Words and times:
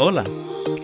Hola 0.00 0.22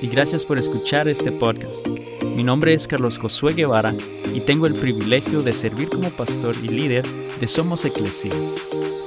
y 0.03 0.08
gracias 0.08 0.45
por 0.45 0.58
escuchar 0.58 1.07
este 1.07 1.31
podcast. 1.31 1.87
Mi 2.34 2.42
nombre 2.42 2.75
es 2.75 2.89
Carlos 2.89 3.17
Josué 3.17 3.55
Guevara 3.55 3.94
y 4.34 4.41
tengo 4.41 4.67
el 4.67 4.75
privilegio 4.75 5.41
de 5.41 5.52
servir 5.52 5.89
como 5.89 6.10
pastor 6.10 6.57
y 6.60 6.67
líder 6.67 7.07
de 7.39 7.47
Somos 7.47 7.85
Eclesia. 7.85 8.32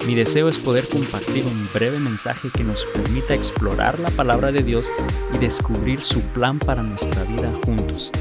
Mi 0.08 0.16
deseo 0.16 0.48
es 0.48 0.60
poder 0.60 0.88
compartir 0.88 1.44
un 1.44 1.68
breve 1.74 2.00
mensaje 2.00 2.48
que 2.56 2.64
nos 2.64 2.86
permita 2.86 3.34
explorar 3.34 4.00
la 4.00 4.10
palabra 4.12 4.54
de 4.54 4.64
Dios 4.64 4.90
y 5.36 5.40
descubrir 5.40 6.02
su 6.02 6.22
plan 6.22 6.58
para 6.58 6.84
nuestra 6.84 7.22
vida 7.26 7.52
juntos, 7.66 8.14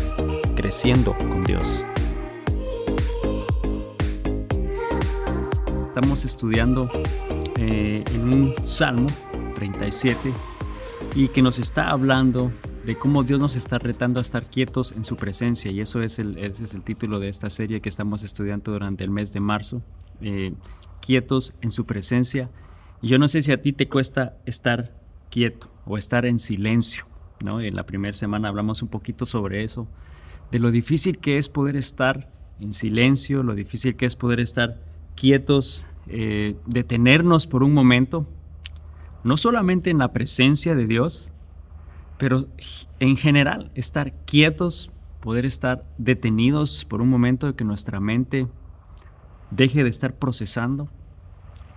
creciendo 0.56 1.12
con 1.12 1.44
Dios. 1.44 1.84
Estamos 5.86 6.24
estudiando 6.24 6.90
eh, 7.56 8.02
en 8.12 8.32
un 8.32 8.54
Salmo 8.66 9.06
37 9.54 10.32
y 11.16 11.28
que 11.28 11.40
nos 11.40 11.58
está 11.58 11.88
hablando 11.88 12.52
de 12.84 12.94
cómo 12.94 13.24
Dios 13.24 13.40
nos 13.40 13.56
está 13.56 13.78
retando 13.78 14.20
a 14.20 14.22
estar 14.22 14.44
quietos 14.44 14.92
en 14.92 15.02
su 15.02 15.16
presencia. 15.16 15.70
Y 15.70 15.80
eso 15.80 16.02
es 16.02 16.18
el, 16.18 16.36
es 16.36 16.74
el 16.74 16.82
título 16.82 17.18
de 17.18 17.30
esta 17.30 17.48
serie 17.48 17.80
que 17.80 17.88
estamos 17.88 18.22
estudiando 18.22 18.70
durante 18.70 19.02
el 19.02 19.10
mes 19.10 19.32
de 19.32 19.40
marzo. 19.40 19.80
Eh, 20.20 20.52
quietos 21.00 21.54
en 21.62 21.70
su 21.70 21.86
presencia. 21.86 22.50
Y 23.00 23.08
yo 23.08 23.18
no 23.18 23.28
sé 23.28 23.40
si 23.40 23.50
a 23.50 23.62
ti 23.62 23.72
te 23.72 23.88
cuesta 23.88 24.36
estar 24.44 24.92
quieto 25.30 25.70
o 25.86 25.96
estar 25.96 26.26
en 26.26 26.38
silencio. 26.38 27.06
¿no? 27.42 27.62
En 27.62 27.76
la 27.76 27.86
primera 27.86 28.12
semana 28.12 28.48
hablamos 28.48 28.82
un 28.82 28.88
poquito 28.88 29.24
sobre 29.24 29.64
eso, 29.64 29.88
de 30.52 30.58
lo 30.58 30.70
difícil 30.70 31.16
que 31.16 31.38
es 31.38 31.48
poder 31.48 31.76
estar 31.76 32.30
en 32.60 32.74
silencio, 32.74 33.42
lo 33.42 33.54
difícil 33.54 33.96
que 33.96 34.04
es 34.04 34.16
poder 34.16 34.38
estar 34.38 34.82
quietos, 35.14 35.86
eh, 36.08 36.56
detenernos 36.66 37.46
por 37.46 37.62
un 37.62 37.72
momento 37.72 38.28
no 39.24 39.36
solamente 39.36 39.90
en 39.90 39.98
la 39.98 40.12
presencia 40.12 40.74
de 40.74 40.86
Dios, 40.86 41.32
pero 42.18 42.46
en 43.00 43.16
general, 43.16 43.70
estar 43.74 44.12
quietos, 44.24 44.90
poder 45.20 45.44
estar 45.44 45.84
detenidos 45.98 46.84
por 46.84 47.02
un 47.02 47.08
momento 47.08 47.46
de 47.46 47.54
que 47.54 47.64
nuestra 47.64 48.00
mente 48.00 48.46
deje 49.50 49.82
de 49.82 49.90
estar 49.90 50.14
procesando. 50.14 50.88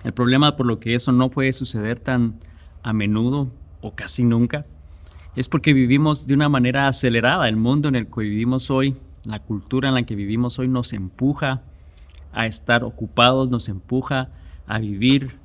El 0.04 0.14
problema 0.14 0.56
por 0.56 0.66
lo 0.66 0.80
que 0.80 0.96
eso 0.96 1.12
no 1.12 1.30
puede 1.30 1.52
suceder 1.52 2.00
tan 2.00 2.40
a 2.84 2.94
menudo 2.94 3.52
o 3.82 3.96
casi 3.96 4.24
nunca 4.24 4.66
es 5.36 5.48
porque 5.48 5.74
vivimos 5.74 6.28
de 6.28 6.34
una 6.34 6.50
manera 6.50 6.88
acelerada. 6.88 7.48
El 7.48 7.58
mundo 7.58 7.88
en 7.88 7.96
el 7.96 8.08
que 8.08 8.22
vivimos 8.22 8.70
hoy, 8.70 8.98
la 9.24 9.40
cultura 9.40 9.90
en 9.90 9.96
la 9.96 10.04
que 10.04 10.16
vivimos 10.16 10.60
hoy 10.60 10.68
nos 10.68 10.94
empuja 10.94 11.62
a 12.32 12.46
estar 12.46 12.84
ocupados, 12.84 13.50
nos 13.50 13.70
empuja 13.70 14.30
a 14.68 14.80
vivir 14.80 15.39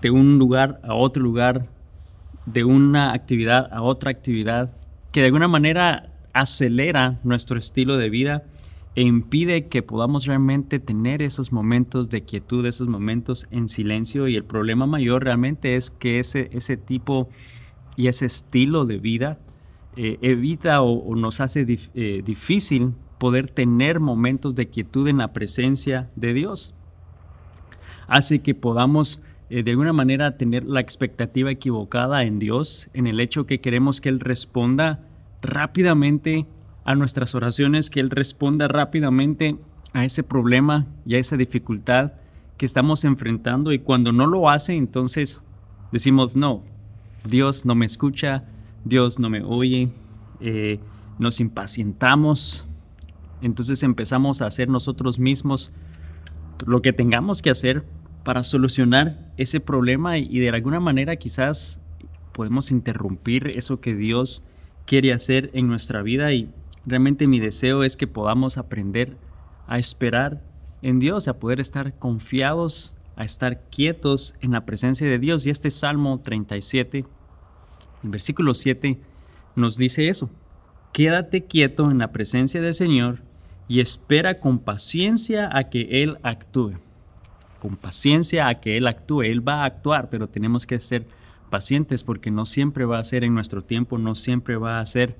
de 0.00 0.10
un 0.10 0.38
lugar 0.38 0.80
a 0.82 0.94
otro 0.94 1.22
lugar, 1.22 1.66
de 2.46 2.64
una 2.64 3.12
actividad 3.12 3.68
a 3.72 3.82
otra 3.82 4.10
actividad, 4.10 4.72
que 5.12 5.20
de 5.20 5.26
alguna 5.26 5.48
manera 5.48 6.12
acelera 6.32 7.18
nuestro 7.24 7.58
estilo 7.58 7.96
de 7.96 8.10
vida 8.10 8.44
e 8.94 9.02
impide 9.02 9.68
que 9.68 9.82
podamos 9.82 10.26
realmente 10.26 10.78
tener 10.78 11.22
esos 11.22 11.52
momentos 11.52 12.10
de 12.10 12.22
quietud, 12.22 12.66
esos 12.66 12.88
momentos 12.88 13.46
en 13.50 13.68
silencio. 13.68 14.26
Y 14.26 14.36
el 14.36 14.44
problema 14.44 14.86
mayor 14.86 15.24
realmente 15.24 15.76
es 15.76 15.90
que 15.90 16.18
ese, 16.18 16.50
ese 16.52 16.76
tipo 16.76 17.28
y 17.96 18.08
ese 18.08 18.26
estilo 18.26 18.86
de 18.86 18.98
vida 18.98 19.38
eh, 19.96 20.18
evita 20.22 20.82
o, 20.82 21.14
nos 21.14 21.40
hace 21.40 21.66
eh, 21.94 22.22
difícil 22.24 22.94
poder 23.18 23.50
tener 23.50 24.00
momentos 24.00 24.54
de 24.54 24.68
quietud 24.68 25.06
en 25.08 25.18
la 25.18 25.32
presencia 25.32 26.10
de 26.16 26.32
Dios. 26.32 26.74
Hace 28.08 28.40
que 28.40 28.54
podamos 28.54 29.22
eh, 29.50 29.64
de 29.64 29.72
alguna 29.72 29.92
manera 29.92 30.36
tener 30.36 30.64
la 30.64 30.78
expectativa 30.78 31.50
equivocada 31.50 32.22
en 32.22 32.38
Dios, 32.38 32.88
en 32.94 33.08
el 33.08 33.18
hecho 33.18 33.46
que 33.46 33.60
queremos 33.60 34.00
que 34.00 34.08
Él 34.08 34.20
responda 34.20 35.00
rápidamente 35.42 36.46
a 36.84 36.94
nuestras 36.94 37.34
oraciones, 37.34 37.90
que 37.90 37.98
Él 37.98 38.10
responda 38.10 38.68
rápidamente 38.68 39.56
a 39.92 40.04
ese 40.04 40.22
problema 40.22 40.86
y 41.04 41.16
a 41.16 41.18
esa 41.18 41.36
dificultad 41.36 42.12
que 42.56 42.64
estamos 42.64 43.04
enfrentando. 43.04 43.72
Y 43.72 43.80
cuando 43.80 44.12
no 44.12 44.28
lo 44.28 44.48
hace, 44.48 44.74
entonces 44.74 45.42
decimos, 45.90 46.36
no, 46.36 46.62
Dios 47.24 47.66
no 47.66 47.74
me 47.74 47.86
escucha, 47.86 48.44
Dios 48.84 49.18
no 49.18 49.30
me 49.30 49.42
oye, 49.42 49.88
eh, 50.40 50.78
nos 51.18 51.40
impacientamos, 51.40 52.68
entonces 53.42 53.82
empezamos 53.82 54.42
a 54.42 54.46
hacer 54.46 54.68
nosotros 54.68 55.18
mismos 55.18 55.72
lo 56.66 56.82
que 56.82 56.92
tengamos 56.92 57.42
que 57.42 57.50
hacer 57.50 57.84
para 58.24 58.42
solucionar 58.42 59.32
ese 59.36 59.60
problema 59.60 60.18
y 60.18 60.38
de 60.38 60.50
alguna 60.50 60.80
manera 60.80 61.16
quizás 61.16 61.80
podemos 62.32 62.70
interrumpir 62.70 63.48
eso 63.48 63.80
que 63.80 63.94
Dios 63.94 64.44
quiere 64.86 65.12
hacer 65.12 65.50
en 65.54 65.68
nuestra 65.68 66.02
vida 66.02 66.32
y 66.32 66.50
realmente 66.86 67.26
mi 67.26 67.40
deseo 67.40 67.82
es 67.84 67.96
que 67.96 68.06
podamos 68.06 68.58
aprender 68.58 69.16
a 69.66 69.78
esperar 69.78 70.42
en 70.82 70.98
Dios, 70.98 71.28
a 71.28 71.38
poder 71.38 71.60
estar 71.60 71.94
confiados, 71.98 72.96
a 73.16 73.24
estar 73.24 73.62
quietos 73.70 74.34
en 74.40 74.52
la 74.52 74.64
presencia 74.64 75.06
de 75.08 75.18
Dios. 75.18 75.46
Y 75.46 75.50
este 75.50 75.70
Salmo 75.70 76.20
37, 76.20 77.04
el 78.02 78.10
versículo 78.10 78.54
7, 78.54 78.98
nos 79.56 79.76
dice 79.76 80.08
eso. 80.08 80.30
Quédate 80.92 81.44
quieto 81.44 81.90
en 81.90 81.98
la 81.98 82.12
presencia 82.12 82.60
del 82.60 82.74
Señor 82.74 83.20
y 83.68 83.80
espera 83.80 84.40
con 84.40 84.58
paciencia 84.58 85.48
a 85.52 85.68
que 85.68 86.02
Él 86.02 86.18
actúe 86.22 86.74
con 87.60 87.76
paciencia 87.76 88.48
a 88.48 88.56
que 88.56 88.76
Él 88.76 88.88
actúe. 88.88 89.22
Él 89.22 89.46
va 89.46 89.62
a 89.62 89.66
actuar, 89.66 90.10
pero 90.10 90.28
tenemos 90.28 90.66
que 90.66 90.80
ser 90.80 91.06
pacientes 91.50 92.02
porque 92.02 92.32
no 92.32 92.46
siempre 92.46 92.84
va 92.84 92.98
a 92.98 93.04
ser 93.04 93.22
en 93.22 93.34
nuestro 93.34 93.62
tiempo, 93.62 93.98
no 93.98 94.16
siempre 94.16 94.56
va 94.56 94.80
a 94.80 94.86
ser 94.86 95.16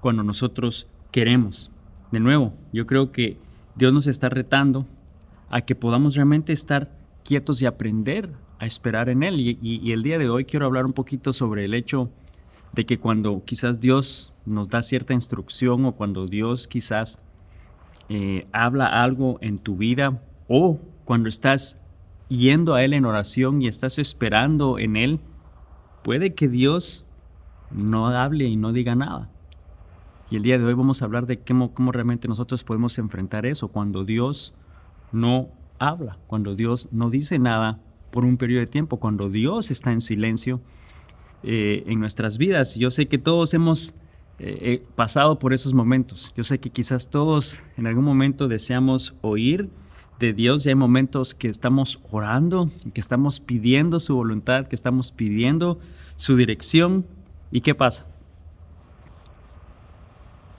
cuando 0.00 0.24
nosotros 0.24 0.88
queremos. 1.12 1.70
De 2.10 2.18
nuevo, 2.18 2.54
yo 2.72 2.86
creo 2.86 3.12
que 3.12 3.36
Dios 3.76 3.92
nos 3.92 4.06
está 4.06 4.28
retando 4.28 4.86
a 5.50 5.60
que 5.60 5.74
podamos 5.74 6.16
realmente 6.16 6.52
estar 6.52 6.90
quietos 7.22 7.62
y 7.62 7.66
aprender 7.66 8.30
a 8.58 8.66
esperar 8.66 9.08
en 9.08 9.22
Él. 9.22 9.40
Y, 9.40 9.92
el 9.92 10.02
día 10.02 10.18
de 10.18 10.28
hoy 10.28 10.44
quiero 10.44 10.66
hablar 10.66 10.86
un 10.86 10.92
poquito 10.92 11.32
sobre 11.32 11.64
el 11.64 11.74
hecho 11.74 12.10
de 12.72 12.84
que 12.84 12.98
cuando 12.98 13.44
quizás 13.44 13.80
Dios 13.80 14.32
nos 14.46 14.68
da 14.68 14.82
cierta 14.82 15.12
instrucción 15.12 15.84
o 15.84 15.92
cuando 15.92 16.26
Dios 16.26 16.66
quizás 16.66 17.20
eh, 18.08 18.46
habla 18.52 19.02
algo 19.02 19.38
en 19.40 19.58
tu 19.58 19.76
vida 19.76 20.20
o 20.48 20.80
cuando 21.04 21.28
estás 21.28 21.80
yendo 22.28 22.74
a 22.74 22.82
Él 22.82 22.92
en 22.92 23.04
oración 23.04 23.62
y 23.62 23.68
estás 23.68 23.98
esperando 23.98 24.78
en 24.78 24.96
Él, 24.96 25.20
puede 26.02 26.34
que 26.34 26.48
Dios 26.48 27.04
no 27.70 28.06
hable 28.08 28.44
y 28.44 28.56
no 28.56 28.72
diga 28.72 28.94
nada. 28.94 29.30
Y 30.30 30.36
el 30.36 30.42
día 30.42 30.58
de 30.58 30.64
hoy 30.64 30.74
vamos 30.74 31.02
a 31.02 31.04
hablar 31.04 31.26
de 31.26 31.38
cómo, 31.38 31.92
realmente 31.92 32.28
nosotros 32.28 32.64
podemos 32.64 32.98
enfrentar 32.98 33.46
eso 33.46 33.68
cuando 33.68 34.04
Dios 34.04 34.54
no 35.12 35.48
habla, 35.78 36.18
cuando 36.26 36.54
Dios 36.54 36.88
no 36.92 37.10
dice 37.10 37.38
nada 37.38 37.80
por 38.10 38.24
un 38.24 38.36
periodo 38.36 38.60
de 38.60 38.66
tiempo, 38.66 38.98
cuando 38.98 39.28
Dios 39.28 39.70
está 39.70 39.92
en 39.92 40.00
silencio 40.00 40.60
eh, 41.42 41.84
en 41.86 42.00
nuestras 42.00 42.38
vidas. 42.38 42.76
Yo 42.76 42.90
sé 42.90 43.06
que 43.06 43.18
todos 43.18 43.52
hemos 43.54 43.94
eh, 44.38 44.58
eh, 44.62 44.86
pasado 44.94 45.38
por 45.38 45.52
esos 45.52 45.74
momentos. 45.74 46.32
Yo 46.36 46.42
sé 46.42 46.58
que 46.58 46.70
quizás 46.70 47.10
todos 47.10 47.62
en 47.76 47.86
algún 47.86 48.04
momento 48.04 48.48
deseamos 48.48 49.14
oír 49.20 49.68
de 50.18 50.32
Dios 50.32 50.64
y 50.64 50.70
hay 50.70 50.74
momentos 50.74 51.34
que 51.34 51.48
estamos 51.48 52.00
orando, 52.10 52.70
que 52.92 53.00
estamos 53.00 53.40
pidiendo 53.40 54.00
su 54.00 54.14
voluntad, 54.14 54.66
que 54.66 54.74
estamos 54.74 55.10
pidiendo 55.10 55.78
su 56.16 56.36
dirección. 56.36 57.06
¿Y 57.50 57.60
qué 57.60 57.74
pasa? 57.74 58.06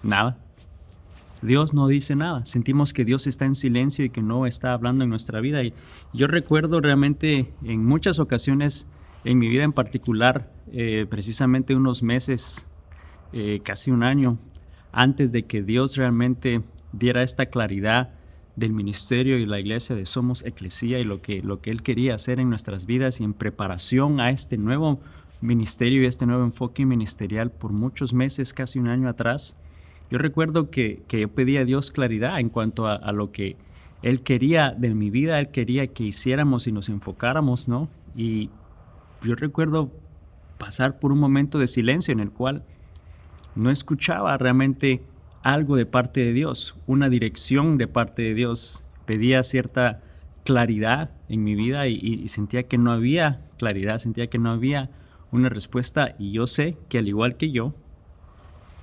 Nada. 0.03 0.37
Dios 1.41 1.73
no 1.73 1.87
dice 1.87 2.15
nada. 2.15 2.45
Sentimos 2.45 2.93
que 2.93 3.05
Dios 3.05 3.27
está 3.27 3.45
en 3.45 3.55
silencio 3.55 4.05
y 4.05 4.09
que 4.09 4.21
no 4.21 4.45
está 4.45 4.73
hablando 4.73 5.03
en 5.03 5.09
nuestra 5.09 5.41
vida. 5.41 5.63
Y 5.63 5.73
yo 6.13 6.27
recuerdo 6.27 6.81
realmente 6.81 7.53
en 7.63 7.85
muchas 7.85 8.19
ocasiones, 8.19 8.87
en 9.23 9.37
mi 9.37 9.47
vida 9.47 9.63
en 9.63 9.73
particular, 9.73 10.51
eh, 10.71 11.05
precisamente 11.09 11.75
unos 11.75 12.03
meses, 12.03 12.67
eh, 13.33 13.61
casi 13.63 13.91
un 13.91 14.03
año, 14.03 14.37
antes 14.91 15.31
de 15.31 15.43
que 15.43 15.61
Dios 15.61 15.97
realmente 15.97 16.61
diera 16.93 17.21
esta 17.21 17.47
claridad 17.47 18.11
del 18.55 18.71
ministerio 18.71 19.37
y 19.37 19.45
la 19.45 19.59
iglesia 19.59 19.95
de 19.95 20.05
Somos 20.05 20.43
Eclesía 20.45 20.99
y 20.99 21.03
lo 21.03 21.21
que, 21.21 21.41
lo 21.41 21.61
que 21.61 21.71
Él 21.71 21.83
quería 21.83 22.15
hacer 22.15 22.39
en 22.39 22.49
nuestras 22.49 22.85
vidas 22.85 23.19
y 23.19 23.23
en 23.23 23.33
preparación 23.33 24.19
a 24.19 24.29
este 24.29 24.57
nuevo 24.57 24.99
ministerio 25.41 26.03
y 26.03 26.05
este 26.05 26.25
nuevo 26.25 26.43
enfoque 26.43 26.85
ministerial 26.85 27.51
por 27.51 27.71
muchos 27.71 28.13
meses, 28.13 28.53
casi 28.53 28.79
un 28.79 28.87
año 28.87 29.09
atrás. 29.09 29.57
Yo 30.09 30.17
recuerdo 30.17 30.69
que, 30.69 31.01
que 31.07 31.21
yo 31.21 31.29
pedía 31.29 31.61
a 31.61 31.65
Dios 31.65 31.91
claridad 31.91 32.39
en 32.39 32.49
cuanto 32.49 32.87
a, 32.87 33.11
lo 33.11 33.31
que 33.31 33.57
Él 34.01 34.21
quería 34.21 34.71
de 34.71 34.93
mi 34.93 35.09
vida, 35.09 35.39
Él 35.39 35.49
quería 35.49 35.87
que 35.87 36.03
hiciéramos 36.03 36.67
y 36.67 36.71
nos 36.71 36.89
enfocáramos, 36.89 37.67
¿no? 37.67 37.89
Y 38.15 38.49
yo 39.23 39.35
recuerdo 39.35 39.91
pasar 40.57 40.99
por 40.99 41.11
un 41.11 41.19
momento 41.19 41.59
de 41.59 41.67
silencio 41.67 42.11
en 42.13 42.19
el 42.19 42.31
cual 42.31 42.63
no 43.55 43.69
escuchaba 43.69 44.37
realmente 44.37 45.01
algo 45.45 45.75
de 45.75 45.85
parte 45.85 46.21
de 46.21 46.33
Dios, 46.33 46.75
una 46.87 47.07
dirección 47.07 47.77
de 47.77 47.87
parte 47.87 48.23
de 48.23 48.33
Dios. 48.33 48.83
Pedía 49.05 49.43
cierta 49.43 50.01
claridad 50.43 51.11
en 51.29 51.43
mi 51.43 51.53
vida 51.53 51.87
y, 51.87 52.27
sentía 52.29 52.63
que 52.63 52.79
no 52.79 52.91
había 52.91 53.41
claridad, 53.59 53.99
sentía 53.99 54.25
que 54.25 54.39
no 54.39 54.49
había 54.49 54.89
una 55.31 55.49
respuesta 55.49 56.15
y 56.17 56.31
yo 56.31 56.47
sé 56.47 56.77
que 56.89 56.97
al 56.97 57.07
igual 57.07 57.37
que 57.37 57.51
yo, 57.51 57.75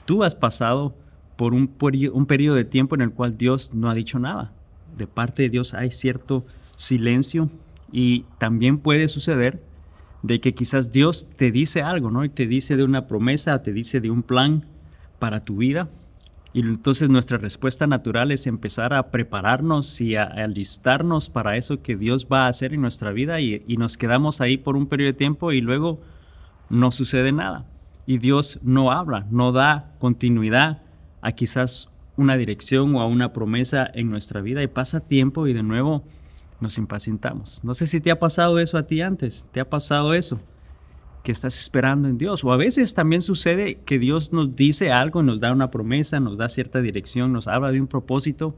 tú 0.04 0.22
has 0.22 0.36
pasado 0.36 0.94
por 1.34 1.52
un, 1.52 1.74
un 2.12 2.26
periodo 2.26 2.54
de 2.54 2.64
tiempo 2.64 2.94
en 2.94 3.00
el 3.00 3.10
cual 3.10 3.36
Dios 3.36 3.74
no 3.74 3.90
ha 3.90 3.94
dicho 3.94 4.20
nada. 4.20 4.52
De 4.96 5.08
parte 5.08 5.42
de 5.42 5.48
Dios 5.48 5.74
hay 5.74 5.90
cierto 5.90 6.46
silencio 6.76 7.50
y 7.90 8.24
también 8.38 8.78
puede 8.78 9.08
suceder 9.08 9.60
de 10.22 10.40
que 10.40 10.54
quizás 10.54 10.92
Dios 10.92 11.28
te 11.36 11.50
dice 11.50 11.82
algo, 11.82 12.12
¿no? 12.12 12.24
Y 12.24 12.28
te 12.28 12.46
dice 12.46 12.76
de 12.76 12.84
una 12.84 13.08
promesa, 13.08 13.64
te 13.64 13.72
dice 13.72 14.00
de 14.00 14.12
un 14.12 14.22
plan 14.22 14.64
para 15.18 15.40
tu 15.40 15.56
vida. 15.56 15.90
Y 16.54 16.60
entonces 16.60 17.08
nuestra 17.08 17.38
respuesta 17.38 17.86
natural 17.86 18.30
es 18.30 18.46
empezar 18.46 18.92
a 18.92 19.10
prepararnos 19.10 20.00
y 20.00 20.16
a, 20.16 20.24
alistarnos 20.24 21.30
para 21.30 21.56
eso 21.56 21.82
que 21.82 21.96
Dios 21.96 22.28
va 22.30 22.44
a 22.44 22.48
hacer 22.48 22.74
en 22.74 22.82
nuestra 22.82 23.10
vida 23.10 23.40
y, 23.40 23.64
y 23.66 23.78
nos 23.78 23.96
quedamos 23.96 24.40
ahí 24.40 24.58
por 24.58 24.76
un 24.76 24.86
periodo 24.86 25.12
de 25.12 25.18
tiempo 25.18 25.52
y 25.52 25.60
luego 25.60 26.00
no 26.68 26.90
sucede 26.90 27.32
nada. 27.32 27.64
Y 28.06 28.18
Dios 28.18 28.58
no 28.62 28.92
habla, 28.92 29.26
no 29.30 29.52
da 29.52 29.94
continuidad 29.98 30.82
a 31.22 31.32
quizás 31.32 31.90
una 32.16 32.36
dirección 32.36 32.94
o 32.94 33.00
a 33.00 33.06
una 33.06 33.32
promesa 33.32 33.90
en 33.94 34.10
nuestra 34.10 34.40
vida 34.40 34.62
y 34.62 34.66
pasa 34.66 35.00
tiempo 35.00 35.46
y 35.46 35.52
de 35.52 35.62
nuevo 35.62 36.04
nos 36.60 36.78
impacientamos. 36.78 37.62
No 37.64 37.74
sé 37.74 37.86
si 37.86 38.00
te 38.00 38.10
ha 38.10 38.18
pasado 38.18 38.58
eso 38.58 38.78
a 38.78 38.86
ti 38.86 39.00
antes, 39.00 39.48
te 39.52 39.60
ha 39.60 39.68
pasado 39.68 40.14
eso, 40.14 40.40
que 41.22 41.32
estás 41.32 41.58
esperando 41.58 42.08
en 42.08 42.18
Dios. 42.18 42.44
O 42.44 42.52
a 42.52 42.56
veces 42.56 42.94
también 42.94 43.20
sucede 43.20 43.78
que 43.84 43.98
Dios 43.98 44.32
nos 44.32 44.56
dice 44.56 44.90
algo, 44.90 45.22
nos 45.22 45.40
da 45.40 45.52
una 45.52 45.70
promesa, 45.70 46.20
nos 46.20 46.38
da 46.38 46.48
cierta 46.48 46.80
dirección, 46.80 47.32
nos 47.32 47.48
habla 47.48 47.70
de 47.70 47.80
un 47.80 47.86
propósito 47.86 48.56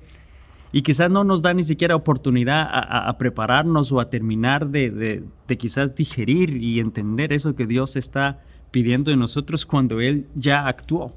y 0.72 0.82
quizás 0.82 1.10
no 1.10 1.22
nos 1.22 1.42
da 1.42 1.54
ni 1.54 1.62
siquiera 1.62 1.94
oportunidad 1.94 2.66
a, 2.68 3.16
prepararnos 3.16 3.92
o 3.92 4.00
a 4.00 4.10
terminar 4.10 4.68
de, 4.68 5.22
de 5.46 5.56
quizás 5.56 5.94
digerir 5.94 6.56
y 6.56 6.80
entender 6.80 7.32
eso 7.32 7.54
que 7.54 7.66
Dios 7.66 7.96
está 7.96 8.40
pidiendo 8.72 9.12
de 9.12 9.16
nosotros 9.16 9.66
cuando 9.66 10.00
Él 10.00 10.26
ya 10.34 10.66
actuó 10.66 11.12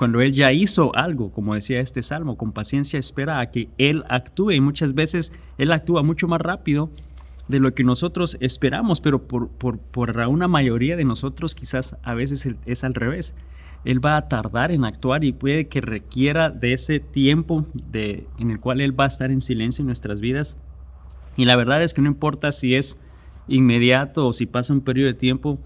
cuando 0.00 0.22
Él 0.22 0.32
ya 0.32 0.50
hizo 0.50 0.96
algo, 0.96 1.30
como 1.30 1.54
decía 1.54 1.78
este 1.80 2.00
salmo, 2.00 2.38
con 2.38 2.52
paciencia 2.52 2.98
espera 2.98 3.38
a 3.38 3.50
que 3.50 3.68
Él 3.76 4.02
actúe 4.08 4.52
y 4.52 4.60
muchas 4.62 4.94
veces 4.94 5.30
Él 5.58 5.70
actúa 5.72 6.02
mucho 6.02 6.26
más 6.26 6.40
rápido 6.40 6.88
de 7.50 7.60
lo 7.60 7.74
que 7.74 7.84
nosotros 7.84 8.36
esperamos, 8.40 9.00
pero 9.00 9.26
por, 9.26 9.48
por, 9.48 9.78
por 9.78 10.16
una 10.28 10.48
mayoría 10.48 10.96
de 10.96 11.04
nosotros 11.04 11.54
quizás 11.54 11.96
a 12.02 12.14
veces 12.14 12.48
es 12.64 12.84
al 12.84 12.94
revés. 12.94 13.34
Él 13.84 14.04
va 14.04 14.16
a 14.16 14.28
tardar 14.28 14.72
en 14.72 14.84
actuar 14.84 15.24
y 15.24 15.32
puede 15.32 15.68
que 15.68 15.80
requiera 15.80 16.50
de 16.50 16.74
ese 16.74 17.00
tiempo 17.00 17.66
de, 17.90 18.26
en 18.38 18.50
el 18.50 18.60
cual 18.60 18.80
Él 18.80 18.98
va 18.98 19.04
a 19.04 19.08
estar 19.08 19.30
en 19.30 19.40
silencio 19.40 19.82
en 19.82 19.86
nuestras 19.86 20.20
vidas. 20.20 20.58
Y 21.36 21.46
la 21.46 21.56
verdad 21.56 21.82
es 21.82 21.94
que 21.94 22.02
no 22.02 22.08
importa 22.08 22.52
si 22.52 22.74
es 22.74 23.00
inmediato 23.48 24.26
o 24.26 24.32
si 24.32 24.46
pasa 24.46 24.72
un 24.72 24.82
periodo 24.82 25.08
de 25.08 25.14
tiempo, 25.14 25.58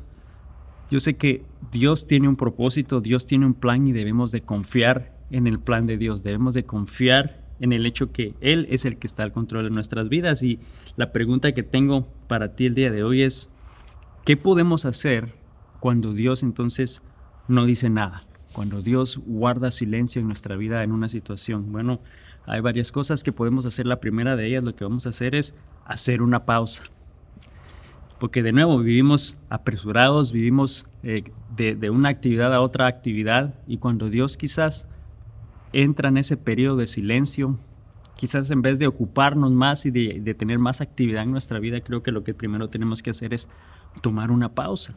yo 0.90 1.00
sé 1.00 1.16
que 1.16 1.44
Dios 1.72 2.06
tiene 2.06 2.28
un 2.28 2.36
propósito, 2.36 3.00
Dios 3.00 3.26
tiene 3.26 3.46
un 3.46 3.54
plan 3.54 3.86
y 3.88 3.92
debemos 3.92 4.30
de 4.30 4.42
confiar 4.42 5.12
en 5.30 5.46
el 5.46 5.58
plan 5.58 5.86
de 5.86 5.96
Dios, 5.98 6.22
debemos 6.22 6.54
de 6.54 6.64
confiar 6.64 7.43
en 7.60 7.72
el 7.72 7.86
hecho 7.86 8.12
que 8.12 8.34
Él 8.40 8.66
es 8.70 8.84
el 8.84 8.96
que 8.96 9.06
está 9.06 9.22
al 9.22 9.32
control 9.32 9.64
de 9.64 9.70
nuestras 9.70 10.08
vidas. 10.08 10.42
Y 10.42 10.58
la 10.96 11.12
pregunta 11.12 11.52
que 11.52 11.62
tengo 11.62 12.06
para 12.26 12.54
ti 12.54 12.66
el 12.66 12.74
día 12.74 12.90
de 12.90 13.02
hoy 13.02 13.22
es, 13.22 13.50
¿qué 14.24 14.36
podemos 14.36 14.84
hacer 14.84 15.34
cuando 15.80 16.12
Dios 16.12 16.42
entonces 16.42 17.02
no 17.48 17.64
dice 17.64 17.90
nada? 17.90 18.22
Cuando 18.52 18.82
Dios 18.82 19.20
guarda 19.26 19.70
silencio 19.70 20.20
en 20.20 20.26
nuestra 20.26 20.56
vida 20.56 20.82
en 20.82 20.92
una 20.92 21.08
situación. 21.08 21.72
Bueno, 21.72 22.00
hay 22.46 22.60
varias 22.60 22.92
cosas 22.92 23.22
que 23.24 23.32
podemos 23.32 23.66
hacer. 23.66 23.86
La 23.86 24.00
primera 24.00 24.36
de 24.36 24.46
ellas, 24.46 24.64
lo 24.64 24.74
que 24.76 24.84
vamos 24.84 25.06
a 25.06 25.10
hacer 25.10 25.34
es 25.34 25.54
hacer 25.84 26.22
una 26.22 26.44
pausa 26.46 26.84
porque 28.24 28.42
de 28.42 28.52
nuevo 28.52 28.78
vivimos 28.78 29.38
apresurados, 29.50 30.32
vivimos 30.32 30.86
eh, 31.02 31.24
de, 31.54 31.90
una 31.90 32.08
actividad 32.08 32.54
a 32.54 32.62
otra 32.62 32.86
actividad 32.86 33.54
y 33.66 33.76
cuando 33.76 34.08
Dios 34.08 34.38
quizás 34.38 34.88
entra 35.74 36.08
en 36.08 36.16
ese 36.16 36.36
periodo 36.36 36.76
de 36.76 36.86
silencio, 36.86 37.58
quizás 38.16 38.50
en 38.50 38.62
vez 38.62 38.78
de 38.78 38.86
ocuparnos 38.86 39.52
más 39.52 39.86
y 39.86 39.90
de, 39.90 40.20
de, 40.20 40.34
tener 40.34 40.58
más 40.58 40.80
actividad 40.80 41.24
en 41.24 41.32
nuestra 41.32 41.58
vida, 41.58 41.80
creo 41.80 42.02
que 42.02 42.12
lo 42.12 42.24
que 42.24 42.32
primero 42.32 42.68
tenemos 42.68 43.02
que 43.02 43.10
hacer 43.10 43.34
es 43.34 43.48
tomar 44.00 44.30
una 44.30 44.54
pausa, 44.54 44.96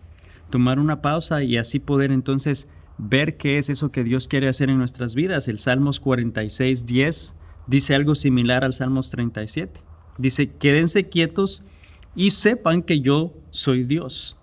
tomar 0.50 0.79
una 0.79 1.01
pausa 1.01 1.44
y 1.44 1.57
así 1.57 1.79
poder 1.79 2.12
entonces 2.12 2.69
ver 2.97 3.38
qué 3.38 3.57
es 3.57 3.69
eso 3.69 3.91
que 3.91 4.03
Dios 4.03 4.27
quiere 4.27 4.47
hacer 4.47 4.69
en 4.69 4.77
nuestras 4.77 5.15
vidas. 5.15 5.47
El 5.47 5.59
Salmos 5.59 6.00
46, 6.00 6.85
10 6.85 7.35
dice 7.68 7.95
algo 7.95 8.15
similar 8.15 8.63
al 8.63 8.74
Salmos 8.74 9.12
37. 9.12 9.79
Dice, 10.18 10.50
quédense 10.50 11.09
quietos 11.09 11.63
y 12.15 12.31
sepan 12.31 12.81
que 12.81 13.01
yo 13.01 13.33
soy 13.51 13.83
Dios. 13.83 14.38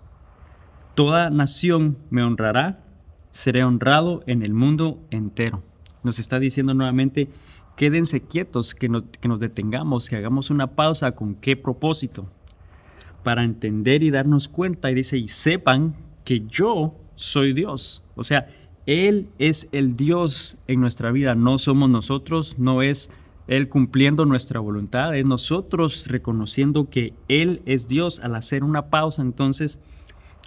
Toda 0.95 1.29
nación 1.29 1.97
me 2.09 2.23
honrará, 2.23 2.85
seré 3.31 3.63
honrado 3.65 4.23
en 4.27 4.43
el 4.43 4.53
mundo 4.53 5.05
entero. 5.11 5.63
Nos 6.05 6.19
está 6.19 6.39
diciendo 6.39 6.73
nuevamente, 6.73 7.27
quédense 7.75 8.21
quietos, 8.21 8.73
que, 8.73 8.89
que 9.19 9.27
nos 9.27 9.39
detengamos, 9.41 10.07
que 10.07 10.15
hagamos 10.15 10.49
una 10.49 10.67
pausa 10.67 11.11
con 11.11 11.35
qué 11.35 11.57
propósito, 11.57 12.27
para 13.23 13.43
entender 13.43 14.03
y 14.03 14.11
darnos 14.11 14.47
cuenta. 14.47 14.89
Y 14.89 14.95
dice, 14.95 15.17
y 15.17 15.27
sepan 15.27 15.95
que 16.23 16.45
yo 16.47 16.95
soy 17.15 17.51
Dios. 17.51 18.05
O 18.15 18.23
sea, 18.23 18.47
Él 18.85 19.27
es 19.39 19.67
el 19.73 19.97
Dios 19.97 20.57
en 20.67 20.79
nuestra 20.79 21.11
vida, 21.11 21.35
no 21.35 21.57
somos 21.57 21.89
nosotros, 21.89 22.57
no 22.57 22.81
es 22.81 23.09
él 23.47 23.69
cumpliendo 23.69 24.25
nuestra 24.25 24.59
voluntad, 24.59 25.15
es 25.15 25.25
nosotros 25.25 26.07
reconociendo 26.07 26.89
que 26.89 27.13
Él 27.27 27.61
es 27.65 27.87
Dios. 27.87 28.19
Al 28.19 28.35
hacer 28.35 28.63
una 28.63 28.89
pausa, 28.89 29.21
entonces 29.21 29.79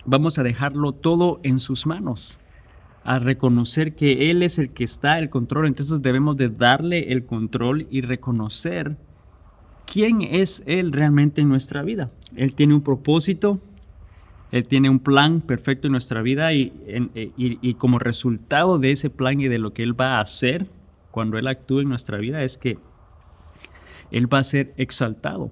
vamos 0.04 0.38
a 0.38 0.42
dejarlo 0.42 0.92
todo 0.92 1.38
en 1.44 1.60
sus 1.60 1.86
manos, 1.86 2.40
a 3.08 3.18
reconocer 3.18 3.94
que 3.94 4.30
Él 4.30 4.42
es 4.42 4.58
el 4.58 4.68
que 4.68 4.84
está 4.84 5.18
el 5.18 5.30
control. 5.30 5.66
Entonces 5.66 6.02
debemos 6.02 6.36
de 6.36 6.50
darle 6.50 7.10
el 7.12 7.24
control 7.24 7.86
y 7.90 8.02
reconocer 8.02 8.98
quién 9.90 10.20
es 10.20 10.62
Él 10.66 10.92
realmente 10.92 11.40
en 11.40 11.48
nuestra 11.48 11.82
vida. 11.82 12.10
Él 12.36 12.52
tiene 12.52 12.74
un 12.74 12.82
propósito, 12.82 13.60
Él 14.52 14.68
tiene 14.68 14.90
un 14.90 14.98
plan 14.98 15.40
perfecto 15.40 15.88
en 15.88 15.92
nuestra 15.92 16.20
vida 16.20 16.52
y, 16.52 16.70
y, 17.14 17.58
y 17.62 17.74
como 17.74 17.98
resultado 17.98 18.78
de 18.78 18.92
ese 18.92 19.08
plan 19.08 19.40
y 19.40 19.48
de 19.48 19.58
lo 19.58 19.72
que 19.72 19.84
Él 19.84 19.98
va 19.98 20.18
a 20.18 20.20
hacer 20.20 20.66
cuando 21.10 21.38
Él 21.38 21.46
actúa 21.46 21.80
en 21.80 21.88
nuestra 21.88 22.18
vida 22.18 22.42
es 22.42 22.58
que 22.58 22.76
él 24.10 24.32
va 24.32 24.38
a 24.38 24.44
ser 24.44 24.72
exaltado, 24.76 25.50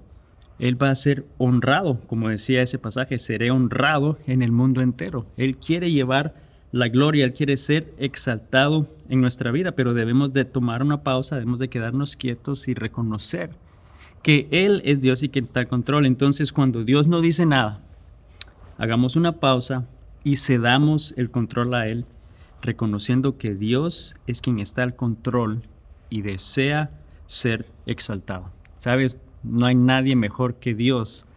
Él 0.59 0.81
va 0.81 0.89
a 0.89 0.95
ser 0.95 1.25
honrado, 1.37 2.01
como 2.07 2.29
decía 2.29 2.61
ese 2.61 2.79
pasaje, 2.79 3.19
seré 3.19 3.51
honrado 3.51 4.17
en 4.25 4.41
el 4.41 4.51
mundo 4.51 4.81
entero. 4.81 5.27
Él 5.37 5.57
quiere 5.57 5.91
llevar 5.91 6.46
la 6.71 6.89
gloria, 6.89 7.25
Él 7.25 7.33
quiere 7.33 7.57
ser 7.57 7.93
exaltado 7.97 8.87
en 9.09 9.21
nuestra 9.21 9.51
vida, 9.51 9.71
pero 9.71 9.93
debemos 9.93 10.33
de 10.33 10.45
tomar 10.45 10.83
una 10.83 11.03
pausa, 11.03 11.35
debemos 11.35 11.59
de 11.59 11.69
quedarnos 11.69 12.15
quietos 12.15 12.67
y 12.67 12.73
reconocer 12.73 13.51
que 14.21 14.47
Él 14.51 14.81
es 14.83 15.01
Dios 15.01 15.23
y 15.23 15.29
que 15.29 15.39
está 15.39 15.61
al 15.61 15.67
control. 15.67 16.05
Entonces, 16.05 16.51
cuando 16.51 16.83
Dios 16.83 17.07
no 17.07 17.21
dice 17.21 17.45
nada, 17.45 17.81
hagamos 18.77 19.15
una 19.15 19.39
pausa 19.39 19.85
y 20.23 20.35
cedamos 20.35 21.13
el 21.15 21.31
control 21.31 21.73
a 21.73 21.87
Él, 21.87 22.05
reconociendo 22.61 23.37
que 23.37 23.55
Dios 23.55 24.15
es 24.27 24.41
quien 24.41 24.59
está 24.59 24.83
al 24.83 24.95
control 24.95 25.63
y 26.09 26.21
desea 26.21 26.91
ser 27.27 27.65
exaltado. 27.85 28.51
Sabes, 28.77 29.19
no 29.43 29.65
hay 29.65 29.75
nadie 29.75 30.15
mejor 30.15 30.55
que 30.55 30.73
Dios 30.73 31.27